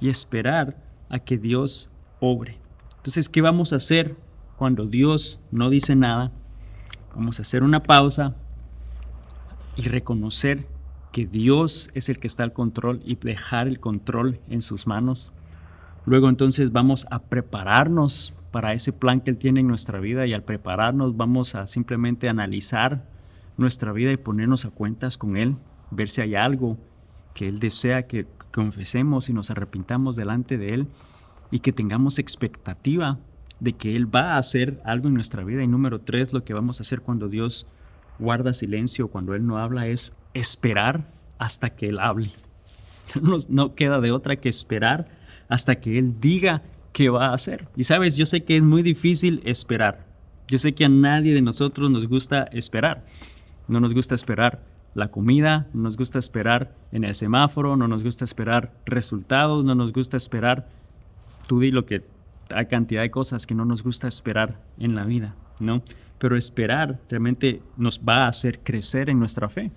y 0.00 0.08
esperar 0.08 0.82
a 1.08 1.18
que 1.18 1.36
Dios 1.36 1.90
obre. 2.20 2.58
Entonces, 2.96 3.28
¿qué 3.28 3.40
vamos 3.40 3.72
a 3.72 3.76
hacer 3.76 4.16
cuando 4.56 4.86
Dios 4.86 5.40
no 5.50 5.68
dice 5.68 5.96
nada? 5.96 6.32
Vamos 7.14 7.38
a 7.38 7.42
hacer 7.42 7.62
una 7.62 7.82
pausa, 7.82 8.36
y 9.80 9.88
reconocer 9.88 10.66
que 11.12 11.26
Dios 11.26 11.90
es 11.94 12.08
el 12.08 12.18
que 12.18 12.26
está 12.26 12.44
al 12.44 12.52
control 12.52 13.00
y 13.04 13.16
dejar 13.16 13.66
el 13.66 13.80
control 13.80 14.40
en 14.48 14.62
sus 14.62 14.86
manos. 14.86 15.32
Luego 16.06 16.28
entonces 16.28 16.72
vamos 16.72 17.06
a 17.10 17.22
prepararnos 17.22 18.34
para 18.52 18.72
ese 18.74 18.92
plan 18.92 19.20
que 19.20 19.30
Él 19.30 19.38
tiene 19.38 19.60
en 19.60 19.66
nuestra 19.66 20.00
vida 20.00 20.26
y 20.26 20.34
al 20.34 20.44
prepararnos 20.44 21.16
vamos 21.16 21.54
a 21.54 21.66
simplemente 21.66 22.28
analizar 22.28 23.08
nuestra 23.56 23.92
vida 23.92 24.12
y 24.12 24.16
ponernos 24.16 24.64
a 24.64 24.70
cuentas 24.70 25.16
con 25.18 25.36
Él, 25.36 25.56
ver 25.90 26.08
si 26.08 26.20
hay 26.20 26.34
algo 26.34 26.78
que 27.34 27.48
Él 27.48 27.58
desea 27.58 28.06
que 28.06 28.26
confesemos 28.52 29.28
y 29.28 29.32
nos 29.32 29.50
arrepintamos 29.50 30.16
delante 30.16 30.58
de 30.58 30.74
Él 30.74 30.88
y 31.50 31.60
que 31.60 31.72
tengamos 31.72 32.18
expectativa 32.18 33.18
de 33.60 33.74
que 33.74 33.94
Él 33.94 34.14
va 34.14 34.34
a 34.34 34.38
hacer 34.38 34.80
algo 34.84 35.08
en 35.08 35.14
nuestra 35.14 35.44
vida. 35.44 35.62
Y 35.62 35.68
número 35.68 36.00
tres, 36.00 36.32
lo 36.32 36.44
que 36.44 36.54
vamos 36.54 36.80
a 36.80 36.82
hacer 36.82 37.02
cuando 37.02 37.28
Dios 37.28 37.66
guarda 38.20 38.52
silencio 38.52 39.08
cuando 39.08 39.34
Él 39.34 39.46
no 39.46 39.58
habla 39.58 39.86
es 39.86 40.14
esperar 40.34 41.08
hasta 41.38 41.70
que 41.70 41.88
Él 41.88 41.98
hable. 41.98 42.30
No, 43.48 43.74
queda 43.74 44.00
de 44.00 44.12
otra 44.12 44.36
que 44.36 44.48
esperar 44.48 45.08
hasta 45.48 45.80
que 45.80 45.98
Él 45.98 46.20
diga 46.20 46.62
qué 46.92 47.08
va 47.08 47.26
a 47.26 47.34
hacer. 47.34 47.66
Y 47.76 47.82
sabes, 47.82 48.16
yo 48.16 48.24
sé 48.24 48.44
que 48.44 48.56
es 48.56 48.62
muy 48.62 48.82
difícil 48.82 49.42
esperar. 49.44 50.06
Yo 50.46 50.58
sé 50.58 50.74
que 50.74 50.84
a 50.84 50.88
nadie 50.88 51.34
de 51.34 51.42
nosotros 51.42 51.90
nos 51.90 52.06
gusta 52.06 52.44
esperar. 52.52 53.04
No 53.66 53.80
nos 53.80 53.94
gusta 53.94 54.14
esperar 54.14 54.62
la 54.94 55.08
comida, 55.08 55.68
no 55.72 55.82
nos 55.82 55.96
gusta 55.96 56.18
esperar 56.18 56.74
en 56.92 57.04
el 57.04 57.14
semáforo, 57.14 57.76
no 57.76 57.88
nos 57.88 58.02
gusta 58.02 58.24
esperar 58.24 58.72
resultados, 58.86 59.64
no 59.64 59.74
nos 59.74 59.92
gusta 59.92 60.16
esperar, 60.16 60.68
tú 61.46 61.60
di 61.60 61.70
lo 61.70 61.86
que 61.86 62.02
hay 62.52 62.66
cantidad 62.66 63.02
de 63.02 63.10
cosas 63.10 63.46
que 63.46 63.54
no 63.54 63.64
nos 63.64 63.82
gusta 63.82 64.08
esperar 64.08 64.60
en 64.78 64.94
la 64.94 65.04
vida, 65.04 65.36
Pero 66.18 66.36
esperar 66.36 67.00
realmente 67.08 67.62
nos 67.76 68.00
va 68.00 68.24
a 68.24 68.28
hacer 68.28 68.60
crecer 68.60 69.08
en 69.08 69.18
nuestra 69.18 69.48
fe. 69.48 69.70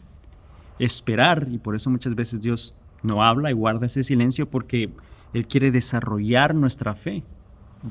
Esperar, 0.80 1.48
y 1.52 1.58
por 1.58 1.76
eso 1.76 1.90
muchas 1.90 2.16
veces 2.16 2.42
Dios 2.42 2.76
no 3.04 3.24
habla 3.24 3.52
y 3.52 3.54
guarda 3.54 3.86
ese 3.86 4.04
silencio 4.04 4.50
porque 4.50 4.90
Él 5.34 5.48
quiere 5.48 5.72
desarrollar 5.72 6.56
nuestra 6.56 6.96
fe. 6.96 7.24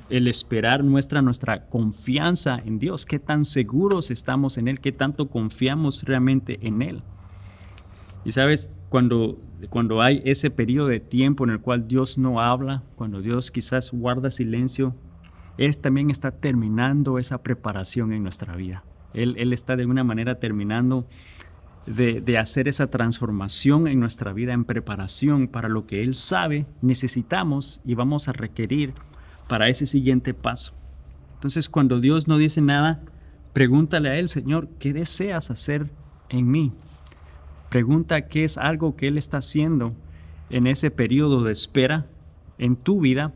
El 0.09 0.27
esperar 0.27 0.83
muestra 0.83 1.21
nuestra 1.21 1.67
confianza 1.67 2.59
en 2.65 2.79
Dios, 2.79 3.05
qué 3.05 3.19
tan 3.19 3.45
seguros 3.45 4.11
estamos 4.11 4.57
en 4.57 4.69
Él, 4.69 4.81
qué 4.81 4.91
tanto 4.91 5.29
confiamos 5.29 6.03
realmente 6.05 6.59
en 6.63 6.81
Él. 6.81 7.03
Y 8.25 8.31
sabes, 8.31 8.71
cuando, 8.89 9.39
cuando 9.69 10.01
hay 10.01 10.23
ese 10.25 10.51
periodo 10.51 10.89
de 10.89 11.01
tiempo 11.01 11.45
en 11.45 11.51
el 11.51 11.61
cual 11.61 11.89
Dios 11.89 12.19
no 12.19 12.41
habla, 12.41 12.83
cuando 12.97 13.21
Dios 13.21 13.51
quizás 13.51 13.91
guarda 13.91 14.31
silencio, 14.31 14.95
él 15.59 15.77
también 15.79 16.11
está 16.11 16.31
terminando 16.31 17.19
esa 17.19 17.43
preparación 17.43 18.13
en 18.13 18.23
nuestra 18.23 18.57
vida. 18.57 18.85
Él, 19.15 19.35
él 19.39 19.53
está 19.53 19.77
de 19.77 19.83
alguna 19.83 20.05
manera 20.05 20.39
terminando 20.39 21.07
de, 21.87 22.21
de, 22.21 22.39
hacer 22.39 22.69
esa 22.69 22.87
transformación 22.87 23.89
en 23.89 24.01
nuestra 24.01 24.33
vida 24.33 24.53
en 24.53 24.65
preparación 24.65 25.49
para 25.49 25.69
lo 25.69 25.87
que 25.87 26.03
Él 26.03 26.15
sabe 26.15 26.65
necesitamos 26.81 27.81
y 27.85 27.95
vamos 27.95 28.29
a 28.29 28.33
requerir 28.33 28.95
para 29.49 29.69
ese 29.69 29.87
siguiente 29.87 30.33
paso. 30.33 30.75
Entonces 31.35 31.69
cuando 31.69 32.01
Dios 32.01 32.29
no 32.29 32.39
dice 32.39 32.61
nada, 32.61 33.01
pregúntale 33.53 34.11
a 34.11 34.17
Él, 34.17 34.29
Señor, 34.29 34.69
¿qué 34.79 34.93
deseas 34.93 35.51
hacer 35.51 35.91
en 36.29 36.51
mí? 36.51 36.73
Pregunta 37.69 38.29
qué 38.29 38.45
es 38.45 38.59
algo 38.59 38.97
que 38.97 39.09
Él 39.09 39.19
está 39.19 39.39
haciendo 39.39 39.93
en 40.51 40.69
ese 40.69 40.91
periodo 40.91 41.43
de 41.43 41.53
espera 41.53 42.07
en 42.59 42.77
tu 42.77 43.01
vida 43.01 43.35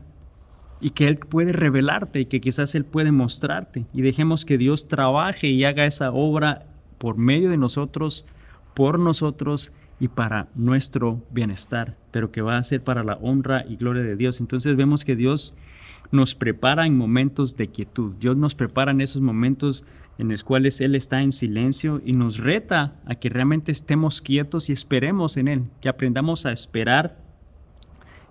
y 0.79 0.91
que 0.91 1.07
Él 1.07 1.17
puede 1.17 1.53
revelarte 1.53 2.21
y 2.21 2.25
que 2.25 2.41
quizás 2.41 2.75
Él 2.75 2.85
puede 2.85 3.11
mostrarte. 3.11 3.85
Y 3.93 4.01
dejemos 4.01 4.45
que 4.45 4.57
Dios 4.57 4.87
trabaje 4.87 5.47
y 5.47 5.63
haga 5.63 5.85
esa 5.85 6.11
obra 6.11 6.65
por 6.97 7.17
medio 7.17 7.49
de 7.49 7.57
nosotros, 7.57 8.25
por 8.73 8.99
nosotros 8.99 9.71
y 9.99 10.07
para 10.09 10.47
nuestro 10.55 11.23
bienestar, 11.31 11.97
pero 12.11 12.31
que 12.31 12.41
va 12.41 12.57
a 12.57 12.63
ser 12.63 12.83
para 12.83 13.03
la 13.03 13.15
honra 13.15 13.65
y 13.67 13.75
gloria 13.75 14.03
de 14.03 14.15
Dios. 14.15 14.39
Entonces 14.39 14.75
vemos 14.75 15.03
que 15.03 15.15
Dios 15.15 15.55
nos 16.11 16.35
prepara 16.35 16.85
en 16.85 16.97
momentos 16.97 17.57
de 17.57 17.67
quietud. 17.69 18.15
Dios 18.19 18.37
nos 18.37 18.55
prepara 18.55 18.91
en 18.91 19.01
esos 19.01 19.21
momentos 19.21 19.85
en 20.17 20.29
los 20.29 20.43
cuales 20.43 20.81
Él 20.81 20.95
está 20.95 21.21
en 21.21 21.31
silencio 21.31 22.01
y 22.05 22.13
nos 22.13 22.37
reta 22.37 22.95
a 23.05 23.15
que 23.15 23.29
realmente 23.29 23.71
estemos 23.71 24.21
quietos 24.21 24.69
y 24.69 24.73
esperemos 24.73 25.37
en 25.37 25.47
Él, 25.47 25.63
que 25.81 25.89
aprendamos 25.89 26.45
a 26.45 26.51
esperar 26.51 27.17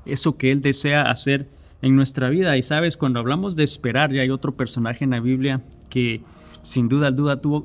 eso 0.04 0.36
que 0.36 0.52
Él 0.52 0.62
desea 0.62 1.10
hacer 1.10 1.48
en 1.82 1.96
nuestra 1.96 2.28
vida. 2.30 2.56
Y 2.56 2.62
sabes, 2.62 2.96
cuando 2.96 3.20
hablamos 3.20 3.56
de 3.56 3.64
esperar, 3.64 4.12
ya 4.12 4.22
hay 4.22 4.30
otro 4.30 4.56
personaje 4.56 5.04
en 5.04 5.10
la 5.10 5.20
Biblia 5.20 5.62
que 5.90 6.22
sin 6.62 6.88
duda, 6.88 7.14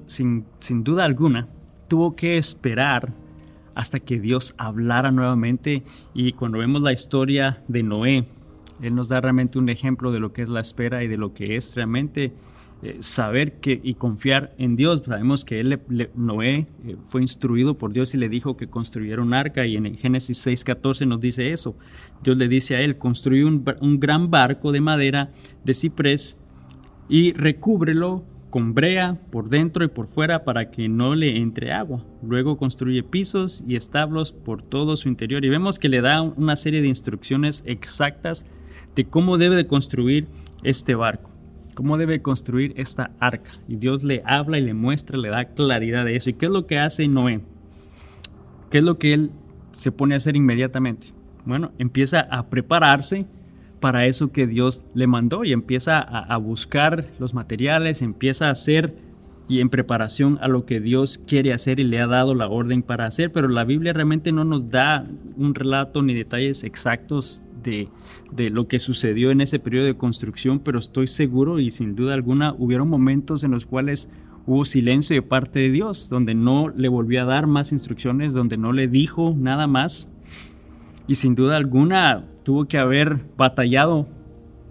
sin, 0.05 0.45
sin 0.59 0.83
duda 0.83 1.05
alguna 1.05 1.47
tuvo 1.87 2.15
que 2.15 2.37
esperar 2.37 3.13
hasta 3.75 3.99
que 3.99 4.19
Dios 4.19 4.53
hablara 4.57 5.11
nuevamente. 5.11 5.83
Y 6.13 6.33
cuando 6.33 6.59
vemos 6.59 6.81
la 6.81 6.93
historia 6.93 7.63
de 7.67 7.83
Noé, 7.83 8.25
Él 8.81 8.95
nos 8.95 9.09
da 9.09 9.21
realmente 9.21 9.59
un 9.59 9.69
ejemplo 9.69 10.11
de 10.11 10.19
lo 10.19 10.33
que 10.33 10.43
es 10.43 10.49
la 10.49 10.59
espera 10.59 11.03
y 11.03 11.07
de 11.07 11.17
lo 11.17 11.33
que 11.33 11.55
es 11.55 11.75
realmente 11.75 12.33
eh, 12.83 12.97
saber 12.99 13.59
que, 13.59 13.79
y 13.83 13.93
confiar 13.93 14.55
en 14.57 14.75
Dios. 14.75 15.03
Sabemos 15.05 15.45
que 15.45 15.59
él, 15.59 15.79
Noé 16.15 16.65
eh, 16.83 16.95
fue 16.99 17.21
instruido 17.21 17.77
por 17.77 17.93
Dios 17.93 18.15
y 18.15 18.17
le 18.17 18.27
dijo 18.27 18.57
que 18.57 18.67
construyera 18.67 19.21
un 19.21 19.35
arca 19.35 19.67
y 19.67 19.75
en 19.75 19.95
Génesis 19.95 20.47
6.14 20.47 21.07
nos 21.07 21.21
dice 21.21 21.51
eso. 21.51 21.75
Dios 22.23 22.37
le 22.37 22.47
dice 22.47 22.75
a 22.75 22.81
él, 22.81 22.97
construye 22.97 23.45
un, 23.45 23.63
un 23.81 23.99
gran 23.99 24.31
barco 24.31 24.71
de 24.71 24.81
madera 24.81 25.29
de 25.63 25.75
ciprés 25.75 26.39
y 27.07 27.33
recúbrelo 27.33 28.25
con 28.49 28.73
brea 28.73 29.19
por 29.31 29.49
dentro 29.49 29.85
y 29.85 29.87
por 29.87 30.07
fuera 30.07 30.43
para 30.43 30.71
que 30.71 30.89
no 30.89 31.13
le 31.13 31.37
entre 31.37 31.71
agua. 31.71 32.03
Luego 32.23 32.57
construye 32.57 33.03
pisos 33.03 33.63
y 33.67 33.75
establos 33.75 34.33
por 34.33 34.63
todo 34.63 34.97
su 34.97 35.07
interior 35.07 35.45
y 35.45 35.49
vemos 35.49 35.77
que 35.77 35.87
le 35.87 36.01
da 36.01 36.23
una 36.23 36.55
serie 36.55 36.81
de 36.81 36.87
instrucciones 36.87 37.63
exactas 37.67 38.47
de 38.95 39.05
cómo 39.05 39.37
debe 39.37 39.55
de 39.55 39.67
construir 39.67 40.27
este 40.63 40.95
barco 40.95 41.30
cómo 41.73 41.97
debe 41.97 42.21
construir 42.21 42.73
esta 42.77 43.11
arca. 43.19 43.51
Y 43.67 43.77
Dios 43.77 44.03
le 44.03 44.21
habla 44.25 44.57
y 44.57 44.61
le 44.61 44.73
muestra, 44.73 45.17
le 45.17 45.29
da 45.29 45.45
claridad 45.45 46.05
de 46.05 46.15
eso. 46.15 46.29
¿Y 46.29 46.33
qué 46.33 46.47
es 46.47 46.51
lo 46.51 46.67
que 46.67 46.79
hace 46.79 47.07
Noé? 47.07 47.41
¿Qué 48.69 48.79
es 48.79 48.83
lo 48.83 48.97
que 48.97 49.13
él 49.13 49.31
se 49.73 49.91
pone 49.91 50.13
a 50.13 50.17
hacer 50.17 50.35
inmediatamente? 50.35 51.07
Bueno, 51.45 51.71
empieza 51.77 52.21
a 52.21 52.49
prepararse 52.49 53.25
para 53.81 54.05
eso 54.05 54.31
que 54.31 54.47
Dios 54.47 54.83
le 54.93 55.07
mandó 55.07 55.43
y 55.43 55.51
empieza 55.51 55.99
a, 55.99 56.37
buscar 56.37 57.07
los 57.19 57.33
materiales, 57.33 58.01
empieza 58.01 58.47
a 58.47 58.51
hacer 58.51 58.95
y 59.49 59.59
en 59.59 59.69
preparación 59.69 60.37
a 60.41 60.47
lo 60.47 60.65
que 60.65 60.79
Dios 60.79 61.17
quiere 61.27 61.51
hacer 61.51 61.79
y 61.79 61.83
le 61.83 61.99
ha 61.99 62.07
dado 62.07 62.35
la 62.35 62.47
orden 62.47 62.83
para 62.83 63.05
hacer, 63.05 63.31
pero 63.31 63.49
la 63.49 63.65
Biblia 63.65 63.91
realmente 63.91 64.31
no 64.31 64.45
nos 64.45 64.69
da 64.69 65.03
un 65.35 65.55
relato 65.55 66.03
ni 66.03 66.13
detalles 66.13 66.63
exactos 66.63 67.43
de, 67.63 67.89
lo 68.49 68.67
que 68.67 68.79
sucedió 68.79 69.31
en 69.31 69.41
ese 69.41 69.59
periodo 69.59 69.85
de 69.85 69.97
construcción, 69.97 70.59
pero 70.59 70.79
estoy 70.79 71.07
seguro 71.07 71.59
y 71.59 71.71
sin 71.71 71.95
duda 71.95 72.13
alguna 72.13 72.53
hubieron 72.57 72.89
momentos 72.89 73.43
en 73.43 73.51
los 73.51 73.65
cuales 73.65 74.09
hubo 74.45 74.65
silencio 74.65 75.15
de 75.15 75.21
parte 75.21 75.59
de 75.59 75.69
Dios, 75.69 76.09
donde 76.09 76.35
no 76.35 76.69
le 76.69 76.87
volvió 76.87 77.21
a 77.21 77.25
dar 77.25 77.47
más 77.47 77.71
instrucciones, 77.71 78.33
donde 78.33 78.57
no 78.57 78.73
le 78.73 78.87
dijo 78.87 79.35
nada 79.37 79.67
más. 79.67 80.11
Y 81.07 81.15
sin 81.15 81.35
duda 81.35 81.57
alguna 81.57 82.25
tuvo 82.43 82.65
que 82.65 82.77
haber 82.77 83.25
batallado 83.37 84.07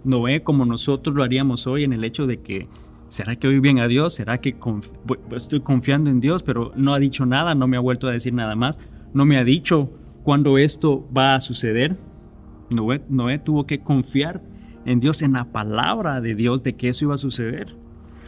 Noé 0.03 0.41
como 0.41 0.65
nosotros 0.65 1.15
lo 1.15 1.23
haríamos 1.23 1.67
hoy 1.67 1.83
en 1.83 1.93
el 1.93 2.03
hecho 2.03 2.25
de 2.25 2.41
que 2.41 2.67
¿Será 3.11 3.35
que 3.35 3.45
oí 3.45 3.59
bien 3.59 3.79
a 3.79 3.89
Dios? 3.89 4.13
¿Será 4.13 4.37
que 4.37 4.55
estoy 5.35 5.59
confiando 5.59 6.09
en 6.09 6.21
Dios, 6.21 6.43
pero 6.43 6.71
no 6.77 6.93
ha 6.93 6.99
dicho 6.99 7.25
nada, 7.25 7.53
no 7.53 7.67
me 7.67 7.75
ha 7.75 7.81
vuelto 7.81 8.07
a 8.07 8.11
decir 8.13 8.33
nada 8.33 8.55
más? 8.55 8.79
¿No 9.13 9.25
me 9.25 9.35
ha 9.35 9.43
dicho 9.43 9.91
cuándo 10.23 10.57
esto 10.57 11.05
va 11.11 11.35
a 11.35 11.41
suceder? 11.41 11.97
Noé, 12.71 13.39
tuvo 13.39 13.65
que 13.65 13.79
confiar 13.81 14.41
en 14.85 14.99
Dios, 14.99 15.21
en 15.21 15.33
la 15.33 15.45
palabra 15.45 16.21
de 16.21 16.33
Dios 16.33 16.63
de 16.63 16.73
que 16.73 16.89
eso 16.89 17.05
iba 17.05 17.15
a 17.15 17.17
suceder. 17.17 17.75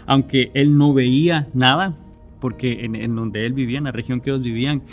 Aunque 0.06 0.52
él 0.54 0.78
no 0.78 0.94
veía 0.94 1.48
nada, 1.54 1.98
porque 2.40 2.86
en, 2.86 2.96
en 2.96 3.16
donde 3.16 3.46
él 3.46 3.54
vivía, 3.54 3.78
en 3.78 3.86
la 3.86 3.92
región 3.92 4.22
que 4.22 4.30
ellos 4.30 4.44
vivían, 4.44 4.84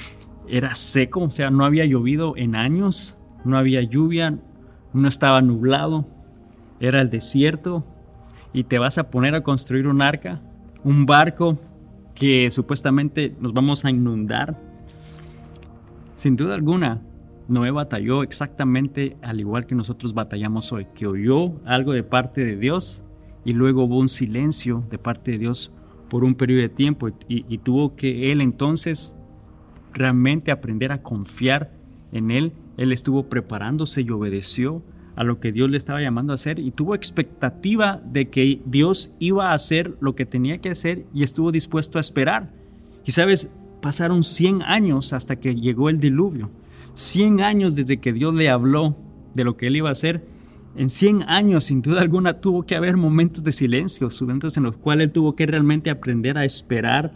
era 0.48 0.74
seco, 0.74 1.20
o 1.20 1.30
sea, 1.30 1.50
no 1.50 1.64
había 1.64 1.84
llovido 1.84 2.34
en 2.36 2.54
años, 2.54 3.18
no 3.44 3.58
había 3.58 3.82
lluvia, 3.82 4.38
no 4.92 5.08
estaba 5.08 5.40
nublado, 5.42 6.06
era 6.80 7.00
el 7.00 7.10
desierto, 7.10 7.84
y 8.52 8.64
te 8.64 8.78
vas 8.78 8.98
a 8.98 9.10
poner 9.10 9.34
a 9.34 9.42
construir 9.42 9.86
un 9.86 10.02
arca, 10.02 10.40
un 10.82 11.06
barco 11.06 11.58
que 12.14 12.50
supuestamente 12.50 13.34
nos 13.40 13.52
vamos 13.52 13.84
a 13.84 13.90
inundar. 13.90 14.58
Sin 16.16 16.36
duda 16.36 16.54
alguna, 16.54 17.00
Noé 17.50 17.72
batalló 17.72 18.22
exactamente 18.22 19.16
al 19.22 19.40
igual 19.40 19.66
que 19.66 19.74
nosotros 19.74 20.14
batallamos 20.14 20.72
hoy, 20.72 20.86
que 20.94 21.08
oyó 21.08 21.60
algo 21.64 21.92
de 21.92 22.04
parte 22.04 22.44
de 22.44 22.56
Dios 22.56 23.04
y 23.44 23.52
luego 23.54 23.84
hubo 23.84 23.98
un 23.98 24.08
silencio 24.08 24.84
de 24.88 24.98
parte 24.98 25.32
de 25.32 25.38
Dios 25.38 25.72
por 26.08 26.22
un 26.22 26.36
periodo 26.36 26.62
de 26.62 26.68
tiempo 26.68 27.08
y, 27.28 27.58
tuvo 27.58 27.96
que 27.96 28.30
él 28.30 28.40
entonces 28.40 29.14
realmente 29.92 30.52
aprender 30.52 30.92
a 30.92 31.02
confiar 31.02 31.72
en 32.12 32.30
él. 32.30 32.52
Él 32.76 32.92
estuvo 32.92 33.28
preparándose 33.28 34.02
y 34.02 34.10
obedeció 34.10 34.82
a 35.16 35.24
lo 35.24 35.40
que 35.40 35.50
Dios 35.50 35.68
le 35.70 35.76
estaba 35.76 36.00
llamando 36.00 36.32
a 36.32 36.34
hacer 36.34 36.60
y 36.60 36.70
tuvo 36.70 36.94
expectativa 36.94 38.00
de 38.04 38.30
que 38.30 38.60
Dios 38.64 39.12
iba 39.18 39.50
a 39.50 39.54
hacer 39.54 39.96
lo 40.00 40.14
que 40.14 40.24
tenía 40.24 40.58
que 40.58 40.70
hacer 40.70 41.04
y 41.12 41.24
estuvo 41.24 41.50
dispuesto 41.50 41.98
a 41.98 42.00
esperar. 42.00 42.52
Y 43.04 43.10
sabes, 43.10 43.50
pasaron 43.82 44.22
100 44.22 44.62
años 44.62 45.12
hasta 45.12 45.36
que 45.36 45.56
llegó 45.56 45.88
el 45.88 45.98
diluvio. 45.98 46.50
100 46.94 47.40
años 47.40 47.74
desde 47.74 47.98
que 47.98 48.12
Dios 48.12 48.34
le 48.34 48.48
habló 48.48 48.96
de 49.34 49.44
lo 49.44 49.56
que 49.56 49.66
él 49.66 49.76
iba 49.76 49.88
a 49.88 49.92
hacer. 49.92 50.26
En 50.76 50.88
100 50.88 51.24
años, 51.24 51.64
sin 51.64 51.82
duda 51.82 52.00
alguna, 52.00 52.40
tuvo 52.40 52.64
que 52.64 52.76
haber 52.76 52.96
momentos 52.96 53.42
de 53.42 53.52
silencio, 53.52 54.08
momentos 54.20 54.56
en 54.56 54.64
los 54.64 54.76
cuales 54.76 55.08
él 55.08 55.12
tuvo 55.12 55.34
que 55.34 55.46
realmente 55.46 55.90
aprender 55.90 56.38
a 56.38 56.44
esperar 56.44 57.12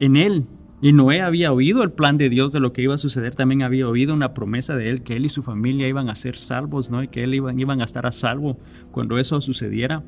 en 0.00 0.16
él 0.16 0.46
y 0.80 0.92
Noé 0.92 1.22
había 1.22 1.52
oído 1.52 1.82
el 1.82 1.92
plan 1.92 2.18
de 2.18 2.28
Dios 2.28 2.52
de 2.52 2.60
lo 2.60 2.72
que 2.72 2.82
iba 2.82 2.94
a 2.94 2.98
suceder, 2.98 3.34
también 3.34 3.62
había 3.62 3.88
oído 3.88 4.12
una 4.12 4.34
promesa 4.34 4.76
de 4.76 4.90
él 4.90 5.02
que 5.02 5.16
él 5.16 5.24
y 5.24 5.30
su 5.30 5.42
familia 5.42 5.88
iban 5.88 6.10
a 6.10 6.14
ser 6.14 6.36
salvos, 6.36 6.90
¿no? 6.90 7.02
Y 7.02 7.08
que 7.08 7.24
él 7.24 7.34
iban, 7.34 7.58
iban 7.58 7.80
a 7.80 7.84
estar 7.84 8.06
a 8.06 8.12
salvo 8.12 8.58
cuando 8.90 9.18
eso 9.18 9.40
sucediera. 9.40 10.04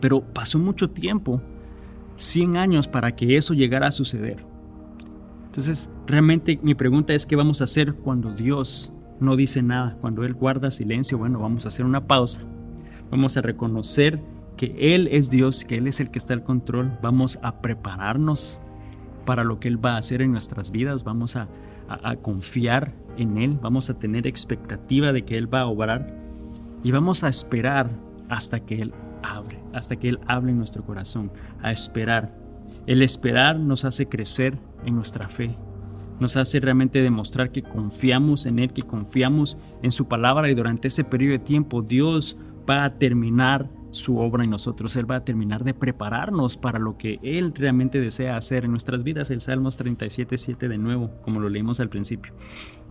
Pero 0.00 0.20
pasó 0.20 0.58
mucho 0.58 0.90
tiempo, 0.90 1.42
100 2.14 2.56
años 2.56 2.86
para 2.86 3.16
que 3.16 3.36
eso 3.36 3.52
llegara 3.52 3.88
a 3.88 3.92
suceder. 3.92 4.44
Entonces, 5.50 5.90
realmente 6.06 6.60
mi 6.62 6.76
pregunta 6.76 7.12
es 7.12 7.26
qué 7.26 7.34
vamos 7.34 7.60
a 7.60 7.64
hacer 7.64 7.94
cuando 7.94 8.32
Dios 8.32 8.92
no 9.18 9.34
dice 9.34 9.62
nada, 9.62 9.96
cuando 10.00 10.22
Él 10.22 10.32
guarda 10.32 10.70
silencio. 10.70 11.18
Bueno, 11.18 11.40
vamos 11.40 11.64
a 11.64 11.68
hacer 11.68 11.84
una 11.84 12.06
pausa. 12.06 12.42
Vamos 13.10 13.36
a 13.36 13.42
reconocer 13.42 14.22
que 14.56 14.94
Él 14.94 15.08
es 15.10 15.28
Dios, 15.28 15.64
que 15.64 15.74
Él 15.74 15.88
es 15.88 15.98
el 15.98 16.12
que 16.12 16.18
está 16.18 16.34
al 16.34 16.44
control. 16.44 16.96
Vamos 17.02 17.40
a 17.42 17.60
prepararnos 17.62 18.60
para 19.24 19.42
lo 19.42 19.58
que 19.58 19.66
Él 19.66 19.84
va 19.84 19.94
a 19.94 19.98
hacer 19.98 20.22
en 20.22 20.30
nuestras 20.30 20.70
vidas, 20.70 21.02
vamos 21.02 21.34
a, 21.34 21.48
confiar 22.22 22.94
en 23.16 23.36
Él, 23.36 23.58
vamos 23.60 23.90
a 23.90 23.98
tener 23.98 24.28
expectativa 24.28 25.12
de 25.12 25.24
que 25.24 25.36
Él 25.36 25.52
va 25.52 25.62
a 25.62 25.66
obrar 25.66 26.14
y 26.84 26.92
vamos 26.92 27.24
a 27.24 27.28
esperar 27.28 27.90
hasta 28.28 28.60
que 28.60 28.80
Él 28.80 28.94
abre, 29.24 29.58
hasta 29.72 29.96
que 29.96 30.10
Él 30.10 30.20
hable 30.28 30.52
en 30.52 30.58
nuestro 30.58 30.84
corazón, 30.84 31.32
a 31.60 31.72
esperar. 31.72 32.32
El 32.86 33.02
esperar 33.02 33.58
nos 33.58 33.84
hace 33.84 34.06
crecer 34.06 34.56
en 34.84 34.94
nuestra 34.94 35.28
fe, 35.28 35.56
nos 36.20 36.36
hace 36.36 36.60
realmente 36.60 37.02
demostrar 37.02 37.50
que 37.50 37.62
confiamos 37.62 38.46
en 38.46 38.58
Él, 38.58 38.72
que 38.72 38.82
confiamos 38.82 39.56
en 39.82 39.90
su 39.90 40.06
palabra 40.06 40.50
y 40.50 40.54
durante 40.54 40.88
ese 40.88 41.02
periodo 41.02 41.32
de 41.32 41.38
tiempo 41.38 41.82
Dios 41.82 42.36
va 42.68 42.84
a 42.84 42.98
terminar 42.98 43.70
su 43.90 44.18
obra 44.18 44.44
en 44.44 44.50
nosotros. 44.50 44.94
Él 44.96 45.10
va 45.10 45.16
a 45.16 45.24
terminar 45.24 45.64
de 45.64 45.74
prepararnos 45.74 46.56
para 46.56 46.78
lo 46.78 46.96
que 46.96 47.18
Él 47.22 47.52
realmente 47.54 48.00
desea 48.00 48.36
hacer 48.36 48.64
en 48.64 48.70
nuestras 48.70 49.02
vidas. 49.02 49.30
El 49.30 49.40
Salmos 49.40 49.76
37, 49.76 50.36
7 50.38 50.68
de 50.68 50.78
nuevo, 50.78 51.10
como 51.22 51.40
lo 51.40 51.48
leímos 51.48 51.80
al 51.80 51.88
principio. 51.88 52.34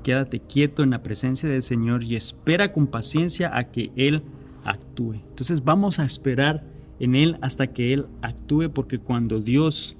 Quédate 0.04 0.40
quieto 0.40 0.84
en 0.84 0.90
la 0.90 1.04
presencia 1.04 1.48
del 1.48 1.62
Señor 1.62 2.04
y 2.04 2.16
espera 2.16 2.74
con 2.74 2.88
paciencia 2.88 3.56
a 3.56 3.66
que 3.66 3.92
Él 3.96 4.24
actúe. 4.66 5.14
Entonces 5.14 5.64
vamos 5.64 6.00
a 6.00 6.06
esperar 6.06 6.66
en 7.00 7.16
Él 7.16 7.38
hasta 7.42 7.68
que 7.68 7.94
Él 7.94 8.08
actúe 8.22 8.72
porque 8.74 9.00
cuando 9.00 9.40
Dios 9.40 9.98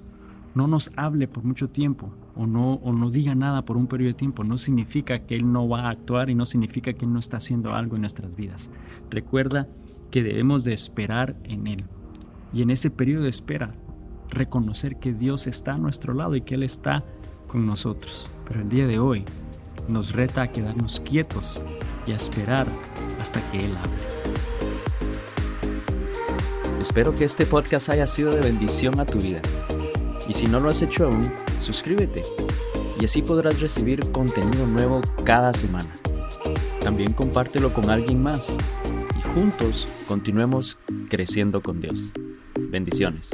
no 0.60 0.68
nos 0.68 0.92
hable 0.98 1.30
por 1.30 1.46
mucho 1.46 1.70
tiempo 1.70 2.14
o 2.36 2.46
no, 2.46 2.74
o 2.74 2.92
no 2.92 3.10
diga 3.10 3.34
nada 3.34 3.64
por 3.64 3.78
un 3.78 3.88
periodo 3.88 4.10
de 4.10 4.16
tiempo, 4.16 4.44
no 4.44 4.58
significa 4.58 5.20
que 5.20 5.38
Él 5.38 5.50
no 5.50 5.70
va 5.70 5.84
a 5.84 5.92
actuar 5.92 6.30
y 6.30 6.36
no 6.36 6.46
significa 6.46 6.92
que 6.92 7.06
Él 7.06 7.14
no 7.14 7.20
está 7.20 7.38
haciendo 7.38 7.74
algo 7.74 7.96
en 7.96 8.02
nuestras 8.02 8.36
vidas. 8.36 8.70
Recuerda 9.10 9.68
que 10.12 10.22
debemos 10.22 10.66
de 10.66 10.74
esperar 10.74 11.38
en 11.46 11.66
Él. 11.68 11.86
Y 12.52 12.62
en 12.62 12.72
ese 12.72 12.90
periodo 12.90 13.24
de 13.24 13.30
espera, 13.30 13.74
reconocer 14.32 14.98
que 14.98 15.14
Dios 15.14 15.48
está 15.48 15.72
a 15.72 15.78
nuestro 15.78 16.14
lado 16.14 16.36
y 16.36 16.42
que 16.42 16.56
Él 16.56 16.64
está 16.64 17.06
con 17.48 17.66
nosotros. 17.66 18.30
Pero 18.46 18.60
el 18.60 18.68
día 18.68 18.86
de 18.86 19.00
hoy 19.00 19.24
nos 19.88 20.12
reta 20.12 20.42
a 20.42 20.48
quedarnos 20.50 21.00
quietos 21.00 21.64
y 22.06 22.12
a 22.12 22.18
esperar 22.18 22.68
hasta 23.22 23.40
que 23.52 23.60
Él 23.60 23.72
hable. 23.78 24.42
Espero 26.82 27.16
que 27.16 27.24
este 27.24 27.46
podcast 27.46 27.88
haya 27.88 28.08
sido 28.08 28.32
de 28.32 28.42
bendición 28.42 29.00
a 29.00 29.06
tu 29.06 29.20
vida. 29.20 29.42
Y 30.30 30.34
si 30.34 30.48
no 30.48 30.62
lo 30.62 30.70
has 30.70 30.82
hecho 30.82 31.08
aún, 31.08 31.30
suscríbete 31.60 32.22
y 33.02 33.06
así 33.06 33.22
podrás 33.22 33.60
recibir 33.60 34.10
contenido 34.12 34.66
nuevo 34.66 35.02
cada 35.26 35.54
semana. 35.54 35.94
También 36.82 37.12
compártelo 37.12 37.74
con 37.74 37.90
alguien 37.90 38.24
más 38.24 38.58
juntos 39.36 39.88
continuemos 40.08 40.78
creciendo 41.10 41.62
con 41.62 41.80
Dios. 41.80 42.14
Bendiciones. 42.56 43.32